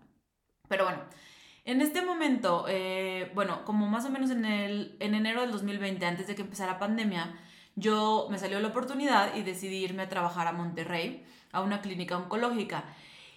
Pero 0.69 0.85
bueno, 0.85 1.01
en 1.65 1.81
este 1.81 2.01
momento, 2.01 2.65
eh, 2.69 3.29
bueno, 3.35 3.65
como 3.65 3.87
más 3.87 4.05
o 4.05 4.09
menos 4.09 4.31
en, 4.31 4.45
el, 4.45 4.95
en 5.01 5.15
enero 5.15 5.41
del 5.41 5.51
2020, 5.51 6.05
antes 6.05 6.27
de 6.27 6.35
que 6.35 6.43
empezara 6.43 6.79
pandemia, 6.79 7.37
yo 7.75 8.27
me 8.31 8.39
salió 8.39 8.61
la 8.61 8.69
oportunidad 8.69 9.35
y 9.35 9.43
decidí 9.43 9.83
irme 9.83 10.03
a 10.03 10.09
trabajar 10.09 10.47
a 10.47 10.53
Monterrey, 10.53 11.25
a 11.51 11.61
una 11.61 11.81
clínica 11.81 12.17
oncológica. 12.17 12.85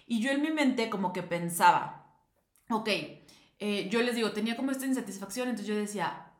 Y 0.07 0.21
yo 0.21 0.31
en 0.31 0.41
mi 0.41 0.51
mente 0.51 0.89
como 0.89 1.11
que 1.11 1.23
pensaba, 1.23 2.07
ok, 2.69 2.87
eh, 3.59 3.89
yo 3.89 4.01
les 4.01 4.15
digo, 4.15 4.31
tenía 4.31 4.55
como 4.55 4.71
esta 4.71 4.85
insatisfacción, 4.85 5.49
entonces 5.49 5.67
yo 5.67 5.75
decía, 5.75 6.33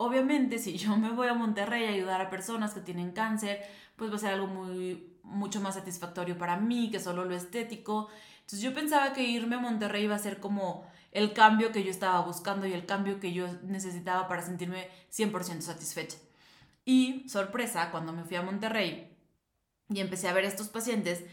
Obviamente, 0.00 0.58
si 0.58 0.78
yo 0.78 0.96
me 0.96 1.10
voy 1.10 1.26
a 1.26 1.34
Monterrey 1.34 1.84
a 1.84 1.88
ayudar 1.90 2.20
a 2.20 2.30
personas 2.30 2.72
que 2.72 2.80
tienen 2.80 3.10
cáncer, 3.10 3.60
pues 3.96 4.12
va 4.12 4.14
a 4.16 4.18
ser 4.18 4.34
algo 4.34 4.46
muy, 4.46 5.18
mucho 5.24 5.60
más 5.60 5.74
satisfactorio 5.74 6.38
para 6.38 6.56
mí 6.56 6.90
que 6.90 7.00
solo 7.00 7.24
lo 7.24 7.34
estético. 7.34 8.08
Entonces 8.48 8.64
yo 8.64 8.72
pensaba 8.72 9.12
que 9.12 9.24
irme 9.24 9.56
a 9.56 9.58
Monterrey 9.58 10.04
iba 10.04 10.14
a 10.14 10.18
ser 10.18 10.40
como 10.40 10.90
el 11.12 11.34
cambio 11.34 11.70
que 11.70 11.84
yo 11.84 11.90
estaba 11.90 12.22
buscando 12.22 12.66
y 12.66 12.72
el 12.72 12.86
cambio 12.86 13.20
que 13.20 13.34
yo 13.34 13.46
necesitaba 13.62 14.26
para 14.26 14.40
sentirme 14.40 14.88
100% 15.12 15.60
satisfecha. 15.60 16.16
Y 16.86 17.28
sorpresa, 17.28 17.90
cuando 17.90 18.14
me 18.14 18.24
fui 18.24 18.38
a 18.38 18.42
Monterrey 18.42 19.14
y 19.90 20.00
empecé 20.00 20.28
a 20.28 20.32
ver 20.32 20.46
a 20.46 20.48
estos 20.48 20.68
pacientes, 20.68 21.24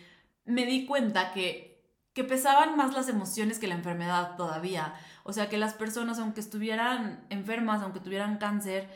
me 0.44 0.66
di 0.66 0.86
cuenta 0.86 1.32
que, 1.32 1.82
que 2.12 2.26
pesaban 2.26 2.76
más 2.76 2.94
las 2.94 3.08
emociones 3.08 3.60
que 3.60 3.68
la 3.68 3.76
enfermedad 3.76 4.36
todavía. 4.36 4.94
O 5.24 5.32
sea 5.32 5.48
que 5.48 5.58
las 5.58 5.74
personas, 5.74 6.20
aunque 6.20 6.42
estuvieran 6.42 7.26
enfermas, 7.30 7.82
aunque 7.82 8.02
tuvieran 8.02 8.40
cáncer, 8.40 8.90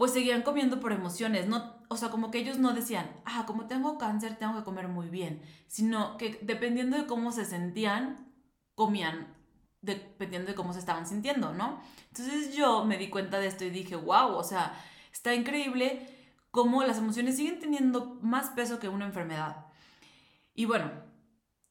pues 0.00 0.14
seguían 0.14 0.40
comiendo 0.40 0.80
por 0.80 0.92
emociones. 0.92 1.46
No, 1.46 1.74
o 1.88 1.96
sea, 1.98 2.08
como 2.08 2.30
que 2.30 2.38
ellos 2.38 2.58
no 2.58 2.72
decían, 2.72 3.20
ah, 3.26 3.44
como 3.46 3.66
tengo 3.66 3.98
cáncer, 3.98 4.36
tengo 4.36 4.56
que 4.56 4.64
comer 4.64 4.88
muy 4.88 5.10
bien. 5.10 5.42
Sino 5.66 6.16
que 6.16 6.38
dependiendo 6.40 6.96
de 6.96 7.04
cómo 7.04 7.32
se 7.32 7.44
sentían, 7.44 8.32
comían 8.74 9.26
dependiendo 9.82 10.52
de 10.52 10.54
cómo 10.54 10.72
se 10.72 10.78
estaban 10.78 11.06
sintiendo, 11.06 11.52
¿no? 11.52 11.82
Entonces 12.08 12.56
yo 12.56 12.86
me 12.86 12.96
di 12.96 13.10
cuenta 13.10 13.40
de 13.40 13.48
esto 13.48 13.66
y 13.66 13.68
dije, 13.68 13.94
wow, 13.94 14.36
o 14.36 14.42
sea, 14.42 14.72
está 15.12 15.34
increíble 15.34 16.08
cómo 16.50 16.82
las 16.82 16.96
emociones 16.96 17.36
siguen 17.36 17.60
teniendo 17.60 18.18
más 18.22 18.48
peso 18.48 18.78
que 18.78 18.88
una 18.88 19.04
enfermedad. 19.04 19.66
Y 20.54 20.64
bueno, 20.64 20.90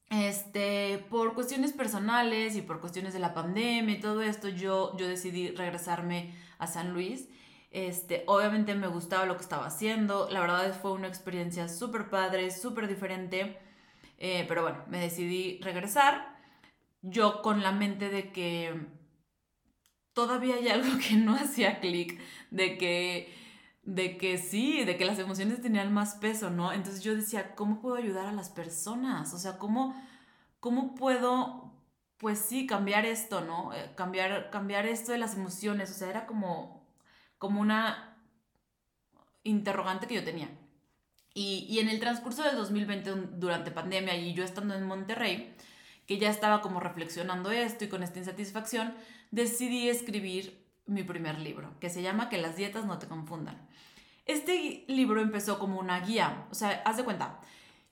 este, 0.08 1.04
por 1.10 1.34
cuestiones 1.34 1.72
personales 1.72 2.54
y 2.54 2.62
por 2.62 2.80
cuestiones 2.80 3.12
de 3.12 3.18
la 3.18 3.34
pandemia 3.34 3.96
y 3.96 4.00
todo 4.00 4.22
esto, 4.22 4.48
yo, 4.48 4.96
yo 4.96 5.08
decidí 5.08 5.50
regresarme 5.50 6.32
a 6.58 6.68
San 6.68 6.92
Luis. 6.92 7.28
Este, 7.70 8.24
obviamente 8.26 8.74
me 8.74 8.88
gustaba 8.88 9.26
lo 9.26 9.36
que 9.36 9.42
estaba 9.42 9.66
haciendo. 9.66 10.28
La 10.30 10.40
verdad 10.40 10.78
fue 10.80 10.92
una 10.92 11.08
experiencia 11.08 11.68
súper 11.68 12.10
padre, 12.10 12.50
súper 12.50 12.88
diferente. 12.88 13.58
Eh, 14.18 14.44
pero 14.48 14.62
bueno, 14.62 14.84
me 14.88 15.00
decidí 15.00 15.60
regresar. 15.62 16.36
Yo 17.02 17.42
con 17.42 17.62
la 17.62 17.72
mente 17.72 18.10
de 18.10 18.32
que 18.32 18.86
todavía 20.12 20.56
hay 20.56 20.68
algo 20.68 20.98
que 20.98 21.16
no 21.16 21.34
hacía 21.36 21.80
clic, 21.80 22.20
de 22.50 22.76
que, 22.78 23.34
de 23.82 24.16
que 24.18 24.38
sí, 24.38 24.84
de 24.84 24.96
que 24.96 25.04
las 25.04 25.18
emociones 25.18 25.62
tenían 25.62 25.92
más 25.92 26.16
peso, 26.16 26.50
¿no? 26.50 26.72
Entonces 26.72 27.02
yo 27.02 27.14
decía, 27.14 27.54
¿cómo 27.54 27.80
puedo 27.80 27.96
ayudar 27.96 28.26
a 28.26 28.32
las 28.32 28.50
personas? 28.50 29.32
O 29.34 29.38
sea, 29.38 29.58
¿cómo, 29.58 29.94
cómo 30.60 30.94
puedo, 30.94 31.72
pues 32.18 32.38
sí, 32.38 32.66
cambiar 32.66 33.06
esto, 33.06 33.40
¿no? 33.42 33.72
Eh, 33.74 33.92
cambiar, 33.96 34.50
cambiar 34.50 34.86
esto 34.86 35.12
de 35.12 35.18
las 35.18 35.36
emociones. 35.36 35.90
O 35.90 35.94
sea, 35.94 36.10
era 36.10 36.26
como, 36.26 36.79
como 37.40 37.60
una 37.60 38.18
interrogante 39.42 40.06
que 40.06 40.14
yo 40.14 40.22
tenía. 40.22 40.50
Y, 41.32 41.66
y 41.70 41.78
en 41.78 41.88
el 41.88 41.98
transcurso 41.98 42.42
del 42.42 42.54
2020, 42.54 43.12
durante 43.38 43.70
pandemia, 43.70 44.14
y 44.14 44.34
yo 44.34 44.44
estando 44.44 44.74
en 44.74 44.84
Monterrey, 44.84 45.56
que 46.06 46.18
ya 46.18 46.28
estaba 46.28 46.60
como 46.60 46.80
reflexionando 46.80 47.50
esto 47.50 47.84
y 47.84 47.88
con 47.88 48.02
esta 48.02 48.18
insatisfacción, 48.18 48.94
decidí 49.30 49.88
escribir 49.88 50.66
mi 50.84 51.02
primer 51.02 51.38
libro, 51.38 51.72
que 51.80 51.88
se 51.88 52.02
llama 52.02 52.28
Que 52.28 52.36
las 52.36 52.56
dietas 52.56 52.84
no 52.84 52.98
te 52.98 53.06
confundan. 53.06 53.56
Este 54.26 54.84
libro 54.88 55.22
empezó 55.22 55.58
como 55.58 55.80
una 55.80 56.00
guía, 56.00 56.46
o 56.50 56.54
sea, 56.54 56.82
haz 56.84 56.98
de 56.98 57.04
cuenta, 57.04 57.40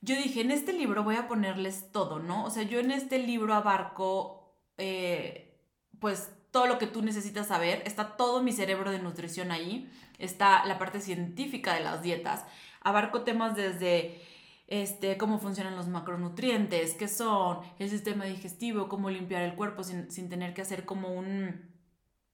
yo 0.03 0.15
dije, 0.15 0.43
en 0.43 0.51
este 0.51 0.75
libro 0.75 1.05
voy 1.05 1.17
a 1.17 1.27
ponerles 1.27 1.91
todo, 1.91 2.19
¿no? 2.19 2.45
O 2.45 2.51
sea, 2.51 2.65
yo 2.65 2.81
en 2.81 2.91
este 2.91 3.19
libro 3.19 3.55
abarco, 3.55 4.55
eh, 4.77 5.59
pues, 5.99 6.31
todo 6.59 6.67
lo 6.67 6.79
que 6.79 6.89
tú 6.89 7.03
necesitas 7.03 7.47
saber, 7.47 7.85
está 7.87 8.17
todo 8.17 8.43
mi 8.43 8.51
cerebro 8.51 8.91
de 8.91 8.99
nutrición 8.99 9.53
ahí, 9.53 9.89
está 10.19 10.65
la 10.65 10.77
parte 10.77 11.01
científica 11.01 11.73
de 11.73 11.85
las 11.85 12.03
dietas, 12.03 12.45
abarco 12.81 13.23
temas 13.23 13.55
desde 13.55 14.21
este, 14.67 15.17
cómo 15.19 15.39
funcionan 15.39 15.77
los 15.77 15.87
macronutrientes, 15.87 16.95
qué 16.95 17.07
son, 17.07 17.61
el 17.79 17.89
sistema 17.89 18.25
digestivo, 18.25 18.89
cómo 18.89 19.09
limpiar 19.09 19.43
el 19.43 19.55
cuerpo 19.55 19.85
sin, 19.85 20.11
sin 20.11 20.29
tener 20.29 20.53
que 20.53 20.63
hacer 20.63 20.85
como 20.85 21.13
un, 21.13 21.71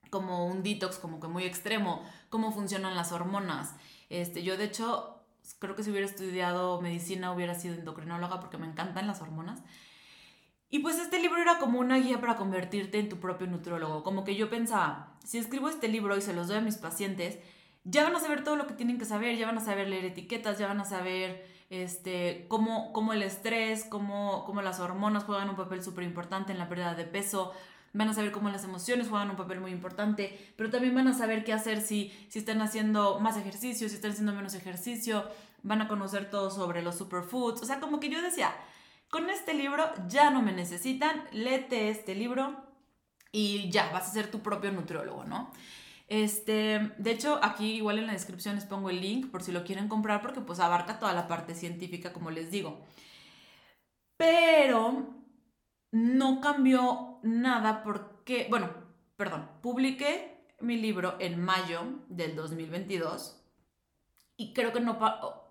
como 0.08 0.46
un 0.46 0.62
detox 0.62 0.96
como 0.96 1.20
que 1.20 1.28
muy 1.28 1.44
extremo, 1.44 2.02
cómo 2.30 2.50
funcionan 2.50 2.96
las 2.96 3.12
hormonas. 3.12 3.76
Este, 4.08 4.42
yo 4.42 4.56
de 4.56 4.64
hecho 4.64 5.22
creo 5.58 5.76
que 5.76 5.82
si 5.82 5.90
hubiera 5.90 6.06
estudiado 6.06 6.80
medicina 6.80 7.30
hubiera 7.30 7.54
sido 7.54 7.74
endocrinóloga 7.74 8.40
porque 8.40 8.56
me 8.56 8.66
encantan 8.66 9.06
las 9.06 9.20
hormonas. 9.20 9.62
Y 10.74 10.80
pues 10.80 10.98
este 10.98 11.20
libro 11.20 11.40
era 11.40 11.58
como 11.58 11.78
una 11.78 11.98
guía 11.98 12.20
para 12.20 12.34
convertirte 12.34 12.98
en 12.98 13.08
tu 13.08 13.20
propio 13.20 13.46
nutrólogo. 13.46 14.02
Como 14.02 14.24
que 14.24 14.34
yo 14.34 14.50
pensaba, 14.50 15.14
si 15.24 15.38
escribo 15.38 15.68
este 15.68 15.86
libro 15.86 16.16
y 16.16 16.20
se 16.20 16.32
los 16.32 16.48
doy 16.48 16.56
a 16.56 16.60
mis 16.60 16.78
pacientes, 16.78 17.38
ya 17.84 18.02
van 18.02 18.16
a 18.16 18.18
saber 18.18 18.42
todo 18.42 18.56
lo 18.56 18.66
que 18.66 18.74
tienen 18.74 18.98
que 18.98 19.04
saber, 19.04 19.36
ya 19.36 19.46
van 19.46 19.58
a 19.58 19.64
saber 19.64 19.86
leer 19.86 20.06
etiquetas, 20.06 20.58
ya 20.58 20.66
van 20.66 20.80
a 20.80 20.84
saber 20.84 21.46
este, 21.70 22.46
cómo, 22.48 22.92
cómo 22.92 23.12
el 23.12 23.22
estrés, 23.22 23.84
cómo, 23.84 24.42
cómo 24.46 24.62
las 24.62 24.80
hormonas 24.80 25.22
juegan 25.22 25.48
un 25.48 25.54
papel 25.54 25.80
súper 25.80 26.02
importante 26.02 26.50
en 26.50 26.58
la 26.58 26.68
pérdida 26.68 26.96
de 26.96 27.04
peso, 27.04 27.52
van 27.92 28.08
a 28.08 28.12
saber 28.12 28.32
cómo 28.32 28.50
las 28.50 28.64
emociones 28.64 29.08
juegan 29.08 29.30
un 29.30 29.36
papel 29.36 29.60
muy 29.60 29.70
importante, 29.70 30.52
pero 30.56 30.70
también 30.70 30.92
van 30.92 31.06
a 31.06 31.14
saber 31.14 31.44
qué 31.44 31.52
hacer 31.52 31.82
si, 31.82 32.10
si 32.28 32.40
están 32.40 32.60
haciendo 32.60 33.20
más 33.20 33.36
ejercicio, 33.36 33.88
si 33.88 33.94
están 33.94 34.10
haciendo 34.10 34.32
menos 34.32 34.54
ejercicio, 34.54 35.24
van 35.62 35.82
a 35.82 35.86
conocer 35.86 36.30
todo 36.30 36.50
sobre 36.50 36.82
los 36.82 36.96
superfoods, 36.98 37.62
o 37.62 37.64
sea, 37.64 37.78
como 37.78 38.00
que 38.00 38.08
yo 38.08 38.20
decía, 38.20 38.52
con 39.14 39.30
este 39.30 39.54
libro 39.54 39.84
ya 40.08 40.30
no 40.30 40.42
me 40.42 40.50
necesitan, 40.50 41.22
léete 41.30 41.88
este 41.88 42.16
libro 42.16 42.56
y 43.30 43.70
ya, 43.70 43.92
vas 43.92 44.08
a 44.08 44.12
ser 44.12 44.28
tu 44.28 44.42
propio 44.42 44.72
nutriólogo, 44.72 45.22
¿no? 45.22 45.52
Este, 46.08 46.92
de 46.98 47.10
hecho, 47.12 47.38
aquí 47.40 47.74
igual 47.74 48.00
en 48.00 48.08
la 48.08 48.12
descripción 48.12 48.56
les 48.56 48.64
pongo 48.64 48.90
el 48.90 49.00
link 49.00 49.30
por 49.30 49.44
si 49.44 49.52
lo 49.52 49.62
quieren 49.62 49.86
comprar 49.86 50.20
porque 50.20 50.40
pues 50.40 50.58
abarca 50.58 50.98
toda 50.98 51.12
la 51.12 51.28
parte 51.28 51.54
científica, 51.54 52.12
como 52.12 52.32
les 52.32 52.50
digo. 52.50 52.80
Pero 54.16 55.14
no 55.92 56.40
cambió 56.40 57.20
nada 57.22 57.84
porque, 57.84 58.48
bueno, 58.50 58.70
perdón, 59.14 59.48
publiqué 59.62 60.44
mi 60.58 60.76
libro 60.76 61.14
en 61.20 61.40
mayo 61.40 61.84
del 62.08 62.34
2022 62.34 63.43
y 64.36 64.52
creo 64.52 64.72
que 64.72 64.80
no, 64.80 64.98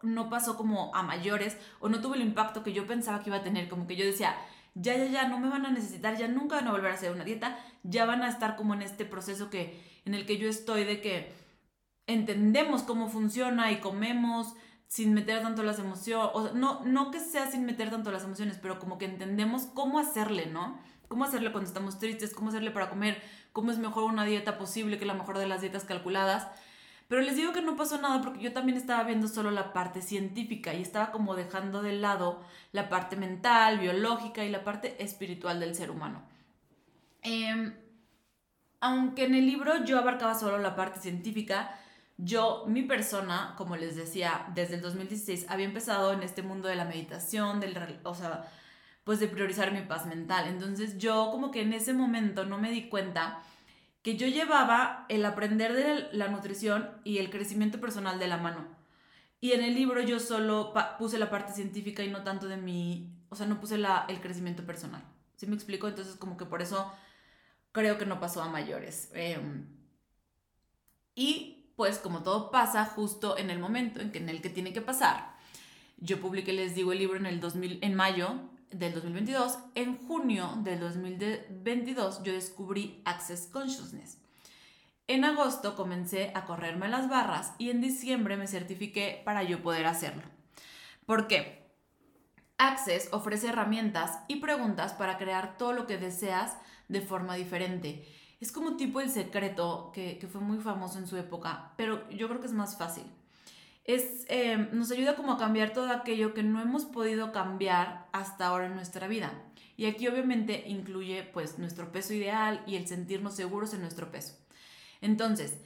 no 0.02 0.30
pasó 0.30 0.58
como 0.58 0.94
a 0.94 1.04
mayores 1.04 1.58
o 1.80 1.90
no 1.90 2.02
tuvo 2.02 2.16
el 2.16 2.22
impacto 2.22 2.64
que 2.64 2.74
yo 2.74 2.86
pensaba 2.86 3.22
que 3.22 3.30
iba 3.30 3.38
a 3.38 3.44
tener, 3.44 3.70
como 3.70 3.88
que 3.88 3.96
yo 3.96 4.06
decía, 4.06 4.36
ya, 4.76 4.98
ya, 4.98 5.06
ya, 5.06 5.28
no 5.28 5.40
me 5.40 5.50
van 5.50 5.66
a 5.66 5.72
necesitar, 5.72 6.18
ya 6.18 6.28
nunca 6.28 6.56
van 6.56 6.68
a 6.68 6.72
volver 6.72 6.92
a 6.92 6.96
hacer 6.96 7.12
una 7.12 7.24
dieta, 7.24 7.58
ya 7.84 8.06
van 8.06 8.24
a 8.24 8.30
estar 8.30 8.56
como 8.56 8.74
en 8.74 8.82
este 8.82 9.06
proceso 9.06 9.50
que, 9.50 9.80
en 10.06 10.14
el 10.14 10.26
que 10.26 10.38
yo 10.38 10.50
estoy 10.50 10.84
de 10.84 11.00
que 11.00 11.32
entendemos 12.08 12.84
cómo 12.84 13.08
funciona 13.08 13.72
y 13.72 13.80
comemos 13.80 14.54
sin 14.88 15.14
meter 15.14 15.42
tanto 15.42 15.64
las 15.64 15.80
emociones, 15.80 16.30
o 16.34 16.52
no, 16.54 16.82
no 16.84 17.12
que 17.12 17.20
sea 17.20 17.50
sin 17.50 17.66
meter 17.66 17.90
tanto 17.90 18.12
las 18.12 18.24
emociones, 18.24 18.60
pero 18.62 18.80
como 18.80 18.98
que 18.98 19.06
entendemos 19.06 19.66
cómo 19.74 19.98
hacerle, 20.00 20.48
¿no? 20.48 20.78
Cómo 21.08 21.24
hacerle 21.24 21.52
cuando 21.52 21.68
estamos 21.68 22.00
tristes, 22.00 22.34
cómo 22.34 22.50
hacerle 22.50 22.72
para 22.72 22.90
comer, 22.90 23.22
cómo 23.54 23.72
es 23.72 23.78
mejor 23.78 24.04
una 24.04 24.26
dieta 24.26 24.58
posible 24.58 25.00
que 25.00 25.06
la 25.06 25.14
mejor 25.14 25.38
de 25.38 25.48
las 25.48 25.62
dietas 25.62 25.84
calculadas. 25.86 26.48
Pero 27.08 27.22
les 27.22 27.36
digo 27.36 27.54
que 27.54 27.62
no 27.62 27.76
pasó 27.76 28.02
nada 28.02 28.22
porque 28.22 28.42
yo 28.42 28.54
también 28.54 28.78
estaba 28.78 29.04
viendo 29.04 29.28
solo 29.28 29.52
la 29.52 29.74
parte 29.74 30.02
científica 30.02 30.74
y 30.74 30.82
estaba 30.82 31.12
como 31.12 31.36
dejando 31.36 31.82
de 31.82 31.94
lado 31.94 32.42
la 32.72 32.90
parte 32.90 33.16
mental, 33.16 33.80
biológica 33.80 34.44
y 34.44 34.50
la 34.50 34.64
parte 34.64 35.04
espiritual 35.04 35.60
del 35.60 35.76
ser 35.76 35.92
humano. 35.92 36.24
Em, 37.22 37.74
aunque 38.80 39.26
en 39.26 39.36
el 39.36 39.46
libro 39.46 39.84
yo 39.86 40.00
abarcaba 40.00 40.36
solo 40.36 40.58
la 40.58 40.76
parte 40.76 41.00
científica, 41.00 41.80
yo, 42.18 42.66
mi 42.68 42.84
persona, 42.84 43.56
como 43.58 43.76
les 43.76 43.96
decía, 43.96 44.46
desde 44.54 44.76
el 44.76 44.82
2016 44.82 45.48
había 45.50 45.66
empezado 45.66 46.14
en 46.14 46.24
este 46.24 46.42
mundo 46.42 46.68
de 46.68 46.76
la 46.76 46.86
meditación, 46.86 47.60
del, 47.60 47.76
o 48.04 48.14
sea, 48.14 48.46
pues 49.04 49.20
de 49.20 49.28
priorizar 49.28 49.72
mi 49.72 49.82
paz 49.82 50.06
mental. 50.06 50.48
Entonces 50.48 50.98
yo 50.98 51.30
como 51.32 51.52
que 51.52 51.62
en 51.62 51.74
ese 51.74 51.94
momento 51.94 52.46
no 52.46 52.58
me 52.58 52.72
di 52.72 52.90
cuenta 52.90 53.42
que 54.04 54.18
yo 54.18 54.28
llevaba 54.28 55.06
el 55.10 55.26
aprender 55.26 55.74
de 55.74 56.10
la 56.12 56.28
nutrición 56.28 56.92
y 57.06 57.18
el 57.18 57.30
crecimiento 57.30 57.80
personal 57.80 58.20
de 58.20 58.28
la 58.28 58.38
mano. 58.38 58.68
Y 59.40 59.54
en 59.54 59.64
el 59.64 59.74
libro 59.74 60.02
yo 60.02 60.20
solo 60.20 60.74
puse 61.00 61.18
la 61.18 61.30
parte 61.30 61.54
científica 61.54 62.04
y 62.04 62.10
no 62.10 62.24
tanto 62.24 62.48
de 62.48 62.58
mi, 62.58 63.10
o 63.30 63.36
sea, 63.36 63.48
no 63.48 63.60
puse 63.60 63.78
la, 63.78 64.06
el 64.10 64.20
crecimiento 64.20 64.66
personal. 64.66 65.04
¿Sí 65.38 65.48
me 65.48 65.56
explico? 65.56 65.88
Entonces 65.88 66.16
como 66.16 66.38
que 66.38 66.46
por 66.46 66.62
eso 66.62 66.94
creo 67.72 67.98
que 67.98 68.06
no 68.06 68.20
pasó 68.20 68.42
a 68.42 68.50
mayores. 68.50 69.10
Em, 69.14 69.68
y 71.16 71.72
pues 71.76 71.98
como 71.98 72.24
todo 72.24 72.52
pasa 72.52 72.86
justo 72.86 73.38
en 73.38 73.50
el 73.50 73.60
momento 73.60 74.02
en, 74.02 74.12
que, 74.12 74.20
en 74.20 74.30
el 74.30 74.42
que 74.42 74.50
tiene 74.50 74.74
que 74.74 74.82
pasar, 74.82 75.34
yo 75.98 76.20
publiqué, 76.20 76.52
les 76.52 76.76
digo, 76.76 76.92
el 76.92 77.00
libro 77.00 77.18
en, 77.18 77.26
el 77.26 77.40
2000, 77.40 77.80
en 77.82 77.96
mayo 77.96 78.36
del 78.74 78.94
2022, 78.94 79.58
en 79.76 79.98
junio 80.08 80.58
del 80.64 80.80
2022 80.80 82.24
yo 82.24 82.34
descubrí 82.34 83.02
Access 83.06 83.48
Consciousness. 83.48 84.18
En 85.08 85.26
agosto 85.26 85.76
comencé 85.76 86.32
a 86.34 86.46
correrme 86.46 86.88
las 86.88 87.10
barras 87.10 87.54
y 87.58 87.70
en 87.70 87.82
diciembre 87.82 88.38
me 88.38 88.48
certifiqué 88.48 89.22
para 89.26 89.44
yo 89.44 89.62
poder 89.62 89.86
hacerlo. 89.86 90.24
¿Por 91.06 91.28
qué? 91.28 91.72
Access 92.58 93.10
ofrece 93.12 93.50
herramientas 93.50 94.20
y 94.28 94.38
preguntas 94.38 94.94
para 94.94 95.18
crear 95.18 95.58
todo 95.58 95.74
lo 95.74 95.86
que 95.86 95.98
deseas 95.98 96.58
de 96.88 97.02
forma 97.02 97.36
diferente. 97.36 98.08
Es 98.40 98.52
como 98.52 98.76
tipo 98.76 99.02
el 99.02 99.10
secreto 99.10 99.92
que, 99.94 100.18
que 100.18 100.28
fue 100.28 100.42
muy 100.42 100.60
famoso 100.60 101.00
en 101.00 101.08
su 101.08 101.18
época, 101.18 101.74
pero 101.78 102.10
yo 102.10 102.28
creo 102.28 102.40
que 102.40 102.48
es 102.48 102.54
más 102.54 102.78
fácil 102.78 103.06
es, 103.86 104.26
eh, 104.30 104.70
nos 104.72 104.92
ayuda 104.92 105.16
como 105.16 105.34
a 105.34 105.38
cambiar 105.38 105.74
todo 105.74 105.92
aquello 105.92 106.34
que 106.34 106.44
no 106.44 106.62
hemos 106.62 106.86
podido 106.86 107.32
cambiar 107.32 108.08
hasta 108.14 108.48
ahora 108.48 108.68
en 108.68 108.76
nuestra 108.76 109.08
vida. 109.08 109.34
Y 109.76 109.88
aquí 109.88 110.08
obviamente 110.08 110.64
incluye 110.68 111.24
pues 111.24 111.60
nuestro 111.60 111.92
peso 111.92 112.14
ideal 112.14 112.64
y 112.66 112.76
el 112.76 112.88
sentirnos 112.88 113.36
seguros 113.36 113.74
en 113.74 113.82
nuestro 113.82 114.12
peso. 114.12 114.38
Entonces, 115.02 115.60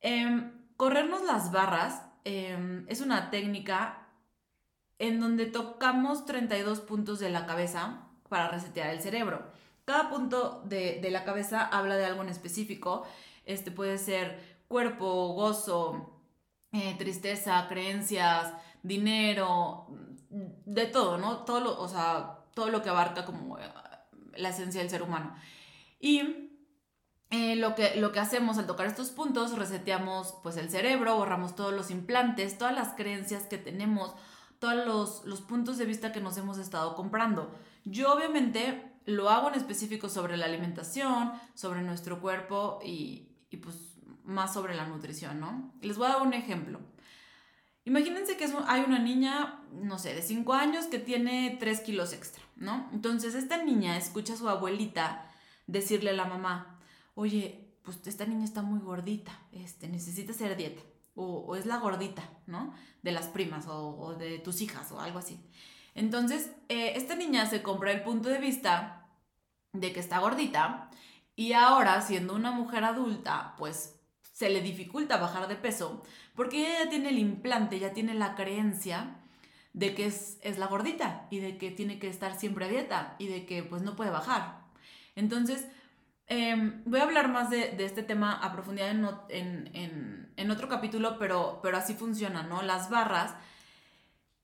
em, 0.00 0.52
corrernos 0.76 1.24
las 1.24 1.52
barras 1.52 2.02
em, 2.24 2.84
es 2.88 3.00
una 3.00 3.30
técnica 3.30 4.06
en 4.98 5.20
donde 5.20 5.46
tocamos 5.46 6.26
32 6.26 6.80
puntos 6.80 7.18
de 7.18 7.30
la 7.30 7.46
cabeza 7.46 8.08
para 8.28 8.48
resetear 8.48 8.90
el 8.90 9.00
cerebro. 9.00 9.50
Cada 9.84 10.10
punto 10.10 10.62
de, 10.66 11.00
de 11.00 11.10
la 11.10 11.24
cabeza 11.24 11.66
habla 11.66 11.96
de 11.96 12.04
algo 12.04 12.22
en 12.22 12.28
específico. 12.28 13.04
Este 13.46 13.70
puede 13.70 13.98
ser 13.98 14.38
cuerpo, 14.68 15.34
gozo, 15.34 16.11
eh, 16.72 16.94
tristeza, 16.98 17.66
creencias, 17.68 18.52
dinero, 18.82 19.86
de 20.30 20.86
todo, 20.86 21.18
¿no? 21.18 21.38
Todo 21.44 21.60
lo, 21.60 21.80
o 21.80 21.88
sea, 21.88 22.38
todo 22.54 22.68
lo 22.68 22.82
que 22.82 22.88
abarca 22.88 23.24
como 23.24 23.58
eh, 23.58 23.62
la 24.36 24.48
esencia 24.48 24.80
del 24.80 24.90
ser 24.90 25.02
humano. 25.02 25.34
Y 26.00 26.50
eh, 27.30 27.56
lo, 27.56 27.74
que, 27.74 27.96
lo 27.96 28.12
que 28.12 28.20
hacemos 28.20 28.58
al 28.58 28.66
tocar 28.66 28.86
estos 28.86 29.10
puntos, 29.10 29.56
reseteamos 29.56 30.34
pues 30.42 30.56
el 30.56 30.70
cerebro, 30.70 31.16
borramos 31.16 31.54
todos 31.54 31.72
los 31.72 31.90
implantes, 31.90 32.58
todas 32.58 32.74
las 32.74 32.94
creencias 32.94 33.44
que 33.44 33.58
tenemos, 33.58 34.14
todos 34.58 34.86
los, 34.86 35.24
los 35.24 35.40
puntos 35.40 35.78
de 35.78 35.84
vista 35.84 36.12
que 36.12 36.20
nos 36.20 36.36
hemos 36.38 36.58
estado 36.58 36.94
comprando. 36.94 37.50
Yo 37.84 38.12
obviamente 38.12 38.92
lo 39.04 39.30
hago 39.30 39.48
en 39.48 39.54
específico 39.54 40.08
sobre 40.08 40.36
la 40.36 40.46
alimentación, 40.46 41.32
sobre 41.54 41.82
nuestro 41.82 42.20
cuerpo 42.20 42.78
y, 42.84 43.28
y 43.50 43.56
pues 43.58 43.91
más 44.32 44.52
sobre 44.52 44.74
la 44.74 44.86
nutrición, 44.86 45.40
¿no? 45.40 45.72
Les 45.80 45.96
voy 45.96 46.06
a 46.06 46.14
dar 46.14 46.22
un 46.22 46.34
ejemplo. 46.34 46.80
Imagínense 47.84 48.36
que 48.36 48.48
hay 48.66 48.82
una 48.82 48.98
niña, 48.98 49.60
no 49.72 49.98
sé, 49.98 50.14
de 50.14 50.22
5 50.22 50.52
años 50.52 50.86
que 50.86 50.98
tiene 50.98 51.56
3 51.58 51.80
kilos 51.80 52.12
extra, 52.12 52.42
¿no? 52.56 52.88
Entonces 52.92 53.34
esta 53.34 53.62
niña 53.62 53.96
escucha 53.96 54.34
a 54.34 54.36
su 54.36 54.48
abuelita 54.48 55.28
decirle 55.66 56.10
a 56.10 56.14
la 56.14 56.24
mamá, 56.24 56.78
oye, 57.14 57.72
pues 57.82 57.98
esta 58.06 58.24
niña 58.24 58.44
está 58.44 58.62
muy 58.62 58.78
gordita, 58.78 59.32
este, 59.52 59.88
necesita 59.88 60.32
hacer 60.32 60.56
dieta, 60.56 60.82
o, 61.14 61.56
es 61.56 61.66
la 61.66 61.78
gordita, 61.78 62.22
¿no? 62.46 62.72
De 63.02 63.10
las 63.10 63.26
primas 63.26 63.66
o, 63.68 64.14
de 64.18 64.38
tus 64.38 64.60
hijas 64.60 64.92
o 64.92 65.00
algo 65.00 65.18
así. 65.18 65.40
Entonces, 65.94 66.50
eh, 66.68 66.92
esta 66.96 67.16
niña 67.16 67.46
se 67.46 67.62
compra 67.62 67.92
el 67.92 68.02
punto 68.02 68.28
de 68.28 68.38
vista 68.38 69.08
de 69.72 69.92
que 69.92 70.00
está 70.00 70.20
gordita 70.20 70.90
y 71.34 71.52
ahora, 71.52 72.00
siendo 72.02 72.34
una 72.34 72.52
mujer 72.52 72.84
adulta, 72.84 73.54
pues 73.58 73.98
se 74.42 74.50
le 74.50 74.60
dificulta 74.60 75.18
bajar 75.18 75.46
de 75.46 75.54
peso 75.54 76.02
porque 76.34 76.58
ella 76.58 76.82
ya 76.82 76.90
tiene 76.90 77.10
el 77.10 77.18
implante, 77.20 77.78
ya 77.78 77.92
tiene 77.92 78.12
la 78.12 78.34
creencia 78.34 79.18
de 79.72 79.94
que 79.94 80.06
es, 80.06 80.40
es 80.42 80.58
la 80.58 80.66
gordita 80.66 81.28
y 81.30 81.38
de 81.38 81.58
que 81.58 81.70
tiene 81.70 82.00
que 82.00 82.08
estar 82.08 82.36
siempre 82.36 82.64
a 82.64 82.68
dieta 82.68 83.14
y 83.20 83.28
de 83.28 83.46
que 83.46 83.62
pues 83.62 83.82
no 83.82 83.94
puede 83.94 84.10
bajar. 84.10 84.64
Entonces, 85.14 85.68
em, 86.26 86.82
voy 86.86 86.98
a 86.98 87.04
hablar 87.04 87.28
más 87.28 87.50
de, 87.50 87.76
este 87.78 88.02
tema 88.02 88.32
a 88.32 88.52
profundidad 88.52 88.90
en, 89.28 90.50
otro 90.50 90.68
capítulo, 90.68 91.20
pero, 91.20 91.60
pero 91.62 91.76
así 91.76 91.94
funciona, 91.94 92.42
¿no? 92.42 92.62
Las 92.62 92.90
barras 92.90 93.36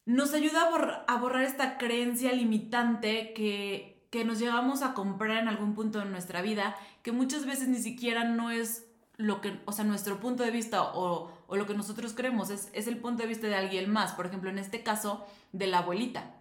nos 0.07 0.33
ayuda 0.33 0.63
a, 0.63 1.13
a 1.13 1.17
borrar 1.19 1.43
esta 1.43 1.77
creencia 1.77 2.33
limitante 2.33 3.33
que, 3.35 4.07
que 4.11 4.25
nos 4.25 4.39
llegamos 4.39 4.83
a 4.83 4.95
comprar 4.95 5.39
en 5.39 5.49
algún 5.49 5.75
punto 5.75 5.99
de 5.99 6.05
nuestra 6.05 6.41
vida, 6.41 6.77
que 7.03 7.11
muchas 7.11 7.45
veces 7.47 7.67
ni 7.67 7.79
siquiera 7.79 8.23
no 8.23 8.53
es 8.53 8.88
lo 9.19 9.41
que, 9.41 9.61
o 9.67 9.73
sea, 9.73 9.85
nuestro 9.85 10.21
punto 10.21 10.45
de 10.45 10.51
vista 10.51 10.83
o, 10.95 11.31
lo 11.51 11.67
que 11.67 11.75
nosotros 11.75 12.15
creemos, 12.15 12.51
es, 12.51 12.71
es, 12.73 12.87
el 12.87 12.99
punto 12.99 13.23
de 13.23 13.29
vista 13.29 13.49
de 13.49 13.57
alguien 13.57 13.91
más. 13.91 14.13
Por 14.13 14.27
ejemplo, 14.27 14.49
en 14.49 14.59
este 14.59 14.83
caso, 14.83 15.27
de 15.53 15.67
la 15.67 15.79
abuelita, 15.79 16.37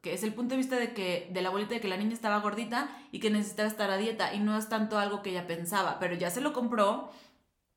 que 0.00 0.14
es 0.14 0.24
el 0.24 0.34
punto 0.34 0.54
de 0.54 0.58
vista 0.58 0.76
de 0.76 0.92
que, 0.94 1.30
de 1.32 1.42
la 1.42 1.48
abuelita 1.48 1.78
que 1.78 1.88
la 1.88 1.96
niña 1.96 2.12
estaba 2.12 2.40
gordita 2.40 2.88
y 3.12 3.20
que 3.20 3.30
necesitaba 3.30 3.68
estar 3.68 3.90
a 3.90 3.96
dieta 3.96 4.34
y 4.34 4.40
no 4.40 4.58
es 4.58 4.68
tanto 4.68 4.98
algo 4.98 5.22
que 5.22 5.30
ella 5.30 5.46
pensaba, 5.46 5.98
pero 6.00 6.16
ya 6.16 6.30
se 6.30 6.40
lo 6.40 6.52
compró, 6.52 7.10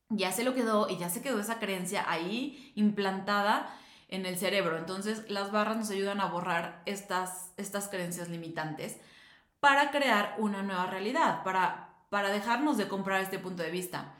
ya 0.09 0.31
se 0.31 0.43
lo 0.43 0.55
quedó 0.55 0.89
y 0.89 0.97
ya 0.97 1.09
se 1.09 1.21
quedó 1.21 1.39
esa 1.39 1.59
creencia 1.59 2.03
ahí 2.09 2.73
implantada 2.75 3.75
en 4.07 4.25
el 4.25 4.37
cerebro. 4.37 4.77
Entonces, 4.77 5.29
las 5.29 5.51
barras 5.51 5.77
nos 5.77 5.91
ayudan 5.91 6.19
a 6.19 6.25
borrar 6.25 6.81
estas, 6.87 7.53
estas 7.57 7.89
creencias 7.89 8.27
limitantes 8.27 8.97
para 9.59 9.91
crear 9.91 10.35
una 10.39 10.63
nueva 10.63 10.87
realidad, 10.87 11.43
para, 11.43 11.90
para 12.11 12.29
dejarnos 12.29 12.77
de 12.77 12.89
comprar 12.89 13.21
este 13.21 13.39
punto 13.39 13.63
de 13.63 13.71
vista. 13.71 14.13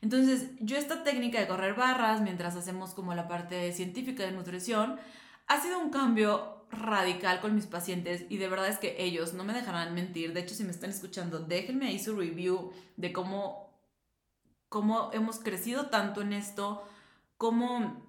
Entonces, 0.00 0.50
yo 0.60 0.76
esta 0.76 1.02
técnica 1.02 1.40
de 1.40 1.48
correr 1.48 1.74
barras 1.74 2.20
mientras 2.20 2.54
hacemos 2.54 2.94
como 2.94 3.16
la 3.16 3.26
parte 3.26 3.72
científica 3.72 4.22
de 4.22 4.30
nutrición, 4.30 5.00
ha 5.48 5.60
sido 5.60 5.80
un 5.80 5.90
cambio 5.90 6.64
radical 6.70 7.40
con 7.40 7.56
mis 7.56 7.66
pacientes 7.66 8.26
y 8.28 8.36
de 8.36 8.48
verdad 8.48 8.68
es 8.68 8.78
que 8.78 8.94
ellos 9.02 9.34
no 9.34 9.42
me 9.42 9.54
dejarán 9.54 9.92
mentir. 9.92 10.32
De 10.32 10.38
hecho, 10.38 10.54
si 10.54 10.62
me 10.62 10.70
están 10.70 10.90
escuchando, 10.90 11.40
déjenme 11.40 11.88
ahí 11.88 11.98
su 11.98 12.16
review 12.16 12.72
de 12.96 13.12
cómo, 13.12 13.76
cómo 14.68 15.10
hemos 15.12 15.40
crecido 15.40 15.86
tanto 15.86 16.22
en 16.22 16.34
esto, 16.34 16.84
cómo, 17.38 18.04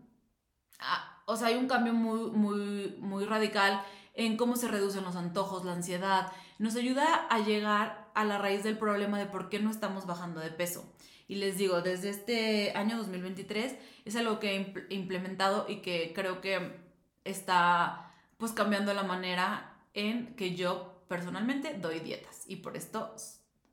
ah, 0.79 1.23
o 1.25 1.35
sea, 1.37 1.47
hay 1.47 1.55
un 1.55 1.67
cambio 1.67 1.95
muy, 1.95 2.29
muy, 2.29 2.97
muy 2.99 3.25
radical 3.25 3.83
en 4.13 4.37
cómo 4.37 4.57
se 4.57 4.67
reducen 4.67 5.03
los 5.03 5.15
antojos, 5.15 5.65
la 5.65 5.73
ansiedad. 5.73 6.31
Nos 6.59 6.75
ayuda 6.75 7.25
a 7.31 7.39
llegar 7.39 8.02
a 8.15 8.25
la 8.25 8.37
raíz 8.37 8.63
del 8.63 8.77
problema 8.77 9.19
de 9.19 9.25
por 9.25 9.49
qué 9.49 9.59
no 9.59 9.71
estamos 9.71 10.05
bajando 10.05 10.39
de 10.39 10.49
peso. 10.51 10.85
Y 11.27 11.35
les 11.35 11.57
digo, 11.57 11.81
desde 11.81 12.09
este 12.09 12.73
año 12.75 12.97
2023 12.97 13.75
es 14.05 14.15
algo 14.15 14.39
que 14.39 14.55
he 14.55 14.93
implementado 14.93 15.65
y 15.67 15.77
que 15.77 16.11
creo 16.13 16.41
que 16.41 16.79
está 17.23 18.11
pues 18.37 18.51
cambiando 18.51 18.93
la 18.93 19.03
manera 19.03 19.77
en 19.93 20.35
que 20.35 20.55
yo 20.55 21.03
personalmente 21.07 21.75
doy 21.75 21.99
dietas. 21.99 22.43
Y 22.47 22.57
por 22.57 22.75
esto 22.75 23.15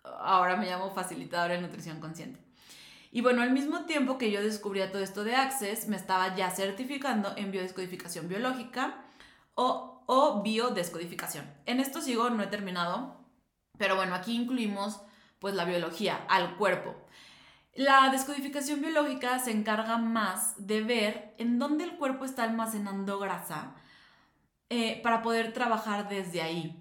ahora 0.05 0.57
me 0.57 0.66
llamo 0.66 0.90
facilitadora 0.90 1.55
de 1.55 1.61
nutrición 1.61 2.00
consciente. 2.00 2.40
Y 3.12 3.22
bueno, 3.22 3.42
al 3.42 3.50
mismo 3.50 3.87
tiempo 3.87 4.18
que 4.18 4.31
yo 4.31 4.40
descubría 4.40 4.92
todo 4.92 5.03
esto 5.03 5.24
de 5.24 5.35
Access, 5.35 5.88
me 5.88 5.96
estaba 5.96 6.37
ya 6.37 6.50
certificando 6.50 7.35
en 7.37 7.50
biodescodificación 7.50 8.29
biológica 8.29 9.05
o, 9.55 10.05
o 10.07 10.42
biodescodificación. 10.42 11.44
En 11.66 11.81
esto 11.81 12.00
sigo, 12.00 12.31
no 12.31 12.42
he 12.42 12.46
terminado, 12.46 13.19
pero 13.81 13.97
bueno, 13.97 14.14
aquí 14.14 14.37
incluimos 14.37 15.01
pues 15.38 15.55
la 15.55 15.64
biología 15.64 16.21
al 16.29 16.57
cuerpo. 16.57 16.95
La 17.75 18.11
descodificación 18.11 18.83
biológica 18.83 19.38
se 19.38 19.53
encarga 19.53 19.97
más 19.97 20.55
de 20.59 20.83
ver 20.83 21.35
en 21.38 21.59
dónde 21.59 21.85
el 21.85 21.97
cuerpo 21.97 22.27
está 22.27 22.43
almacenando 22.45 23.19
grasa 23.19 23.75
eh, 24.69 25.01
para 25.03 25.23
poder 25.23 25.55
trabajar 25.55 26.11
desde 26.11 26.43
ahí. 26.43 26.79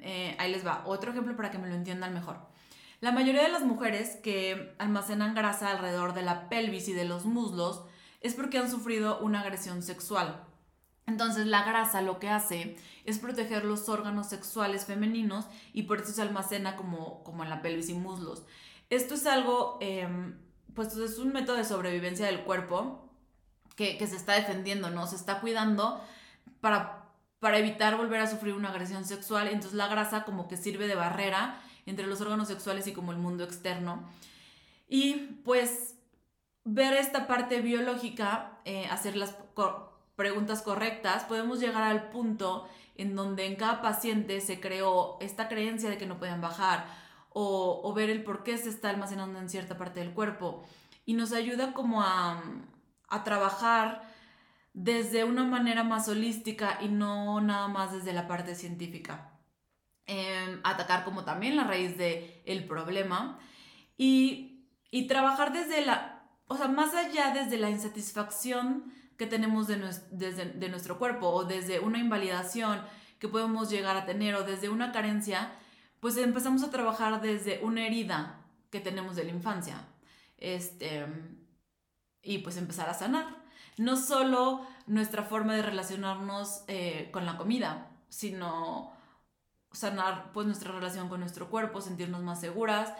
Eh, 0.00 0.34
ahí 0.40 0.50
les 0.50 0.66
va, 0.66 0.82
otro 0.86 1.12
ejemplo 1.12 1.36
para 1.36 1.52
que 1.52 1.58
me 1.58 1.68
lo 1.68 1.76
entiendan 1.76 2.12
mejor. 2.12 2.40
La 2.98 3.12
mayoría 3.12 3.44
de 3.44 3.52
las 3.52 3.62
mujeres 3.62 4.16
que 4.16 4.74
almacenan 4.80 5.36
grasa 5.36 5.70
alrededor 5.70 6.14
de 6.14 6.22
la 6.22 6.48
pelvis 6.48 6.88
y 6.88 6.94
de 6.94 7.04
los 7.04 7.26
muslos 7.26 7.84
es 8.22 8.34
porque 8.34 8.58
han 8.58 8.68
sufrido 8.68 9.20
una 9.20 9.42
agresión 9.42 9.84
sexual. 9.84 10.44
Entonces 11.10 11.46
la 11.46 11.64
grasa 11.64 12.02
lo 12.02 12.20
que 12.20 12.28
hace 12.28 12.76
es 13.04 13.18
proteger 13.18 13.64
los 13.64 13.88
órganos 13.88 14.28
sexuales 14.28 14.84
femeninos 14.84 15.46
y 15.72 15.82
por 15.82 16.00
eso 16.00 16.12
se 16.12 16.22
almacena 16.22 16.76
como, 16.76 17.24
como 17.24 17.42
en 17.42 17.50
la 17.50 17.62
pelvis 17.62 17.88
y 17.88 17.94
muslos. 17.94 18.44
Esto 18.90 19.14
es 19.14 19.26
algo, 19.26 19.78
em, 19.80 20.38
pues 20.72 20.96
es 20.96 21.18
un 21.18 21.32
método 21.32 21.56
de 21.56 21.64
sobrevivencia 21.64 22.26
del 22.26 22.42
cuerpo 22.42 23.08
que, 23.74 23.98
se 24.06 24.16
está 24.16 24.34
defendiendo, 24.34 24.90
¿no? 24.90 25.06
Se 25.08 25.16
está 25.16 25.40
cuidando 25.40 26.00
para, 26.60 27.08
para 27.40 27.58
evitar 27.58 27.96
volver 27.96 28.20
a 28.20 28.28
sufrir 28.28 28.54
una 28.54 28.68
agresión 28.68 29.04
sexual. 29.04 29.48
Entonces 29.48 29.72
la 29.72 29.88
grasa 29.88 30.24
como 30.24 30.46
que 30.46 30.56
sirve 30.56 30.86
de 30.86 30.94
barrera 30.94 31.60
entre 31.86 32.06
los 32.06 32.20
órganos 32.20 32.46
sexuales 32.46 32.86
y 32.86 32.92
como 32.92 33.10
el 33.10 33.18
mundo 33.18 33.42
externo. 33.42 34.08
Y 34.88 35.14
pues 35.44 35.96
ver 36.64 36.92
esta 36.92 37.26
parte 37.26 37.62
biológica, 37.62 38.60
eh, 38.64 38.86
hacer 38.86 39.16
las 39.16 39.34
preguntas 40.20 40.60
correctas, 40.60 41.24
podemos 41.24 41.60
llegar 41.60 41.82
al 41.82 42.10
punto 42.10 42.68
en 42.94 43.16
donde 43.16 43.46
en 43.46 43.56
cada 43.56 43.80
paciente 43.80 44.42
se 44.42 44.60
creó 44.60 45.16
esta 45.22 45.48
creencia 45.48 45.88
de 45.88 45.96
que 45.96 46.04
no 46.04 46.18
pueden 46.18 46.42
bajar 46.42 46.84
o, 47.30 47.90
ver 47.94 48.10
el 48.10 48.22
por 48.22 48.42
qué 48.42 48.58
se 48.58 48.68
está 48.68 48.90
almacenando 48.90 49.38
en 49.38 49.48
cierta 49.48 49.78
parte 49.78 50.00
del 50.00 50.12
cuerpo. 50.12 50.62
Y 51.06 51.14
nos 51.14 51.32
ayuda 51.32 51.72
como 51.72 52.02
a, 52.02 52.42
trabajar 53.24 54.02
desde 54.74 55.24
una 55.24 55.44
manera 55.44 55.84
más 55.84 56.06
holística 56.06 56.76
y 56.82 56.88
no 56.88 57.40
nada 57.40 57.68
más 57.68 57.90
desde 57.90 58.12
la 58.12 58.28
parte 58.28 58.54
científica. 58.54 59.40
Em, 60.04 60.60
atacar 60.64 61.04
como 61.04 61.24
también 61.24 61.56
la 61.56 61.64
raíz 61.64 61.96
del 61.96 62.42
el 62.44 62.66
problema 62.66 63.38
y, 63.96 64.66
trabajar 65.08 65.54
desde 65.54 65.86
la, 65.86 66.24
o 66.46 66.58
sea, 66.58 66.68
más 66.68 66.94
allá 66.94 67.32
desde 67.32 67.56
la 67.56 67.70
insatisfacción 67.70 68.99
que 69.20 69.26
tenemos 69.26 69.66
de, 69.66 69.76
desde, 70.12 70.46
de 70.46 70.68
nuestro 70.70 70.98
cuerpo 70.98 71.28
o 71.28 71.44
desde 71.44 71.78
una 71.78 71.98
invalidación 71.98 72.80
que 73.18 73.28
podemos 73.28 73.68
llegar 73.68 73.94
a 73.98 74.06
tener 74.06 74.34
o 74.34 74.44
desde 74.44 74.70
una 74.70 74.92
carencia, 74.92 75.52
pues 76.00 76.16
empezamos 76.16 76.62
a 76.62 76.70
trabajar 76.70 77.20
desde 77.20 77.60
una 77.62 77.86
herida 77.86 78.40
que 78.70 78.80
tenemos 78.80 79.16
de 79.16 79.24
la 79.24 79.32
infancia. 79.32 79.86
Este, 80.38 81.06
y 82.22 82.38
pues 82.38 82.56
empezar 82.56 82.88
a 82.88 82.94
sanar. 82.94 83.26
No 83.76 83.98
solo 83.98 84.66
nuestra 84.86 85.22
forma 85.22 85.54
de 85.54 85.60
relacionarnos 85.60 86.64
eh, 86.66 87.10
con 87.12 87.26
la 87.26 87.36
comida, 87.36 87.90
sino 88.08 88.90
sanar 89.70 90.32
pues 90.32 90.46
nuestra 90.46 90.72
relación 90.72 91.10
con 91.10 91.20
nuestro 91.20 91.50
cuerpo, 91.50 91.82
sentirnos 91.82 92.22
más 92.22 92.40
seguras 92.40 92.94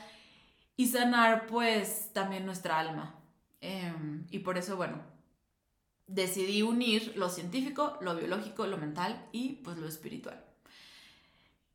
y 0.77 0.89
sanar 0.89 1.47
pues 1.47 2.13
también 2.13 2.45
nuestra 2.45 2.79
alma. 2.79 3.15
Em, 3.63 4.27
y 4.31 4.41
por 4.41 4.59
eso, 4.59 4.77
bueno, 4.77 5.10
decidí 6.11 6.63
unir 6.63 7.13
lo 7.17 7.29
científico, 7.29 7.97
lo 8.01 8.17
biológico, 8.17 8.67
lo 8.67 8.77
mental 8.77 9.27
y 9.33 9.61
pues 9.65 9.79
lo 9.79 9.89
espiritual. 9.89 10.45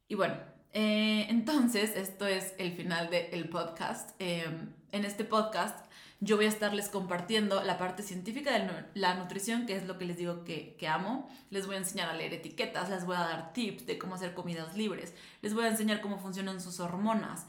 Y 0.08 0.15
bueno, 0.15 0.36
eh, 0.74 1.26
entonces, 1.30 1.95
esto 1.95 2.28
es 2.28 2.54
el 2.58 2.74
final 2.74 3.10
del 3.10 3.50
podcast. 3.50 4.12
Em, 4.19 4.74
en 4.91 5.06
este 5.06 5.24
podcast 5.24 5.86
yo 6.19 6.36
voy 6.36 6.45
a 6.45 6.50
estarles 6.50 6.89
compartiendo 6.89 7.63
la 7.63 7.78
parte 7.78 8.04
científica 8.04 8.52
de 8.58 8.86
la 8.93 9.15
nutrición, 9.15 9.65
que 9.65 9.76
es 9.76 9.86
lo 9.86 9.98
que 9.98 10.06
les 10.06 10.17
digo 10.17 10.43
que, 10.43 10.76
que, 10.78 10.88
amo. 10.88 11.30
Les 11.50 11.65
voy 11.65 11.76
a 11.76 11.80
enseñar 11.80 12.10
a 12.10 12.13
leer 12.13 12.34
etiquetas, 12.34 12.89
les 12.89 13.06
voy 13.06 13.15
a 13.15 13.19
dar 13.19 13.54
tips 13.54 13.86
de 13.86 13.98
cómo 13.98 14.15
hacer 14.15 14.34
comidas 14.34 14.76
libres, 14.76 15.13
les 15.41 15.54
voy 15.54 15.65
a 15.65 15.69
enseñar 15.69 16.02
cómo 16.02 16.19
funcionan 16.19 16.62
sus 16.62 16.80
hormonas. 16.80 17.48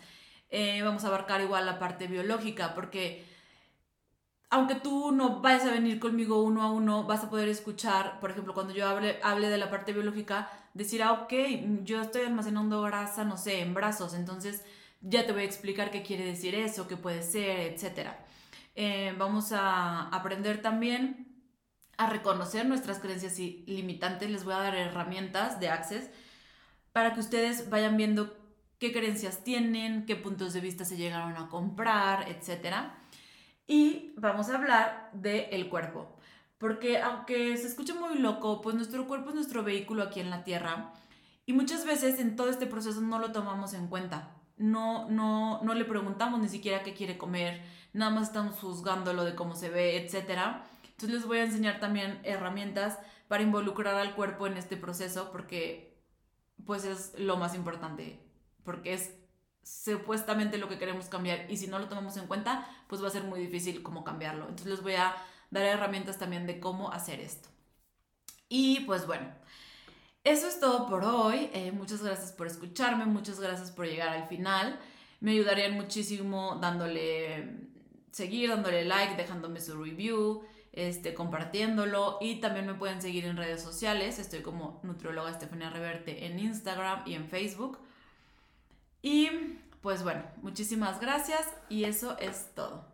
Eh, 0.50 0.82
vamos 0.82 1.04
a 1.04 1.08
abarcar 1.08 1.40
igual 1.40 1.66
la 1.66 1.78
parte 1.78 2.06
biológica, 2.06 2.74
porque 2.74 3.24
aunque 4.56 4.74
tú 4.74 5.12
no 5.12 5.40
vayas 5.40 5.64
a 5.64 5.70
venir 5.70 6.00
conmigo 6.00 6.42
uno 6.42 6.62
a 6.62 6.72
uno, 6.72 7.04
vas 7.04 7.22
a 7.22 7.30
poder 7.30 7.48
escuchar, 7.48 8.18
por 8.20 8.30
ejemplo, 8.30 8.54
cuando 8.54 8.72
yo 8.72 8.88
hable, 8.88 9.48
de 9.48 9.58
la 9.58 9.70
parte 9.70 9.92
biológica, 9.92 10.50
decir, 10.72 11.02
ah, 11.02 11.12
ok, 11.12 11.32
yo 11.84 12.00
estoy 12.00 12.22
almacenando 12.22 12.80
grasa, 12.82 13.24
no 13.24 13.36
sé, 13.36 13.60
en 13.60 13.74
brazos, 13.74 14.14
entonces 14.14 14.62
ya 15.02 15.26
te 15.26 15.32
voy 15.32 15.42
a 15.42 15.44
explicar 15.44 15.90
qué 15.90 16.02
quiere 16.02 16.24
decir 16.24 16.54
eso, 16.54 16.88
qué 16.88 16.96
puede 16.96 17.22
ser, 17.22 17.60
etc. 17.60 18.10
Eh, 18.74 19.14
vamos 19.18 19.52
a 19.52 20.08
aprender 20.08 20.62
también 20.62 21.26
a 21.98 22.08
reconocer 22.08 22.66
nuestras 22.66 22.98
creencias 22.98 23.38
limitantes. 23.38 24.30
Les 24.30 24.44
voy 24.44 24.54
a 24.54 24.58
dar 24.58 24.74
herramientas 24.74 25.60
de 25.60 25.68
Access 25.68 26.10
para 26.92 27.12
que 27.12 27.20
ustedes 27.20 27.68
vayan 27.68 27.96
viendo 27.96 28.34
qué 28.78 28.92
creencias 28.92 29.44
tienen, 29.44 30.06
qué 30.06 30.16
puntos 30.16 30.52
de 30.52 30.60
vista 30.60 30.84
se 30.84 30.96
llegaron 30.96 31.36
a 31.36 31.48
comprar, 31.48 32.28
etc. 32.28 32.76
Y 33.66 34.12
vamos 34.16 34.48
a 34.48 34.56
hablar 34.56 35.10
del 35.12 35.68
cuerpo. 35.68 36.16
Porque 36.58 36.98
aunque 37.00 37.56
se 37.56 37.66
escuche 37.66 37.94
muy 37.94 38.18
loco, 38.18 38.60
pues 38.62 38.74
nuestro 38.74 39.06
cuerpo 39.06 39.30
es 39.30 39.34
nuestro 39.34 39.62
vehículo 39.62 40.02
aquí 40.02 40.20
en 40.20 40.30
la 40.30 40.44
Tierra. 40.44 40.92
Y 41.44 41.52
muchas 41.52 41.84
veces 41.84 42.18
en 42.18 42.36
todo 42.36 42.48
este 42.48 42.66
proceso 42.66 43.00
no 43.00 43.18
lo 43.18 43.32
tomamos 43.32 43.74
en 43.74 43.88
cuenta. 43.88 44.36
No, 44.56 45.08
no, 45.10 45.62
no 45.62 45.74
le 45.74 45.84
preguntamos 45.84 46.40
ni 46.40 46.48
siquiera 46.48 46.82
qué 46.82 46.94
quiere 46.94 47.18
comer, 47.18 47.62
nada 47.92 48.10
más 48.10 48.28
estamos 48.28 48.58
juzgándolo 48.58 49.24
de 49.24 49.34
cómo 49.34 49.54
se 49.54 49.68
ve, 49.68 49.98
etc. 49.98 50.62
Entonces 50.84 51.10
les 51.10 51.26
voy 51.26 51.38
a 51.38 51.44
enseñar 51.44 51.78
también 51.78 52.20
herramientas 52.24 52.98
para 53.28 53.42
involucrar 53.42 53.96
al 53.96 54.14
cuerpo 54.14 54.46
en 54.46 54.56
este 54.56 54.78
proceso 54.78 55.30
porque 55.30 56.00
pues 56.64 56.84
es 56.84 57.18
lo 57.18 57.36
más 57.36 57.54
importante, 57.54 58.18
porque 58.64 58.94
es 58.94 59.14
supuestamente 59.66 60.58
lo 60.58 60.68
que 60.68 60.78
queremos 60.78 61.06
cambiar 61.06 61.50
y 61.50 61.56
si 61.56 61.66
no 61.66 61.80
lo 61.80 61.88
tomamos 61.88 62.16
en 62.16 62.28
cuenta, 62.28 62.68
pues 62.86 63.02
va 63.02 63.08
a 63.08 63.10
ser 63.10 63.24
muy 63.24 63.40
difícil 63.40 63.82
cómo 63.82 64.04
cambiarlo. 64.04 64.44
Entonces 64.44 64.68
les 64.68 64.82
voy 64.82 64.94
a 64.94 65.16
dar 65.50 65.64
herramientas 65.64 66.18
también 66.18 66.46
de 66.46 66.60
cómo 66.60 66.92
hacer 66.92 67.18
esto. 67.18 67.48
Y 68.48 68.80
pues 68.80 69.08
bueno, 69.08 69.26
eso 70.22 70.46
es 70.46 70.60
todo 70.60 70.86
por 70.88 71.02
hoy. 71.02 71.50
Eh, 71.52 71.72
muchas 71.72 72.00
gracias 72.00 72.30
por 72.30 72.46
escucharme, 72.46 73.06
muchas 73.06 73.40
gracias 73.40 73.72
por 73.72 73.86
llegar 73.86 74.10
al 74.10 74.28
final. 74.28 74.78
Me 75.18 75.32
ayudarían 75.32 75.72
muchísimo 75.72 76.58
dándole 76.60 77.66
seguir, 78.12 78.50
dándole 78.50 78.84
like, 78.84 79.16
dejándome 79.16 79.60
su 79.60 79.82
review, 79.82 80.44
este, 80.72 81.12
compartiéndolo 81.12 82.18
y 82.20 82.36
también 82.36 82.66
me 82.66 82.74
pueden 82.74 83.02
seguir 83.02 83.24
en 83.24 83.36
redes 83.36 83.62
sociales. 83.62 84.20
Estoy 84.20 84.42
como 84.42 84.78
nutrióloga 84.84 85.32
Estefania 85.32 85.70
Reverte 85.70 86.26
en 86.26 86.38
Instagram 86.38 87.02
y 87.04 87.14
en 87.14 87.26
Facebook. 87.28 87.80
Y 89.06 89.30
pues 89.82 90.02
bueno, 90.02 90.24
muchísimas 90.42 90.98
gracias 90.98 91.46
y 91.68 91.84
eso 91.84 92.18
es 92.18 92.52
todo. 92.56 92.84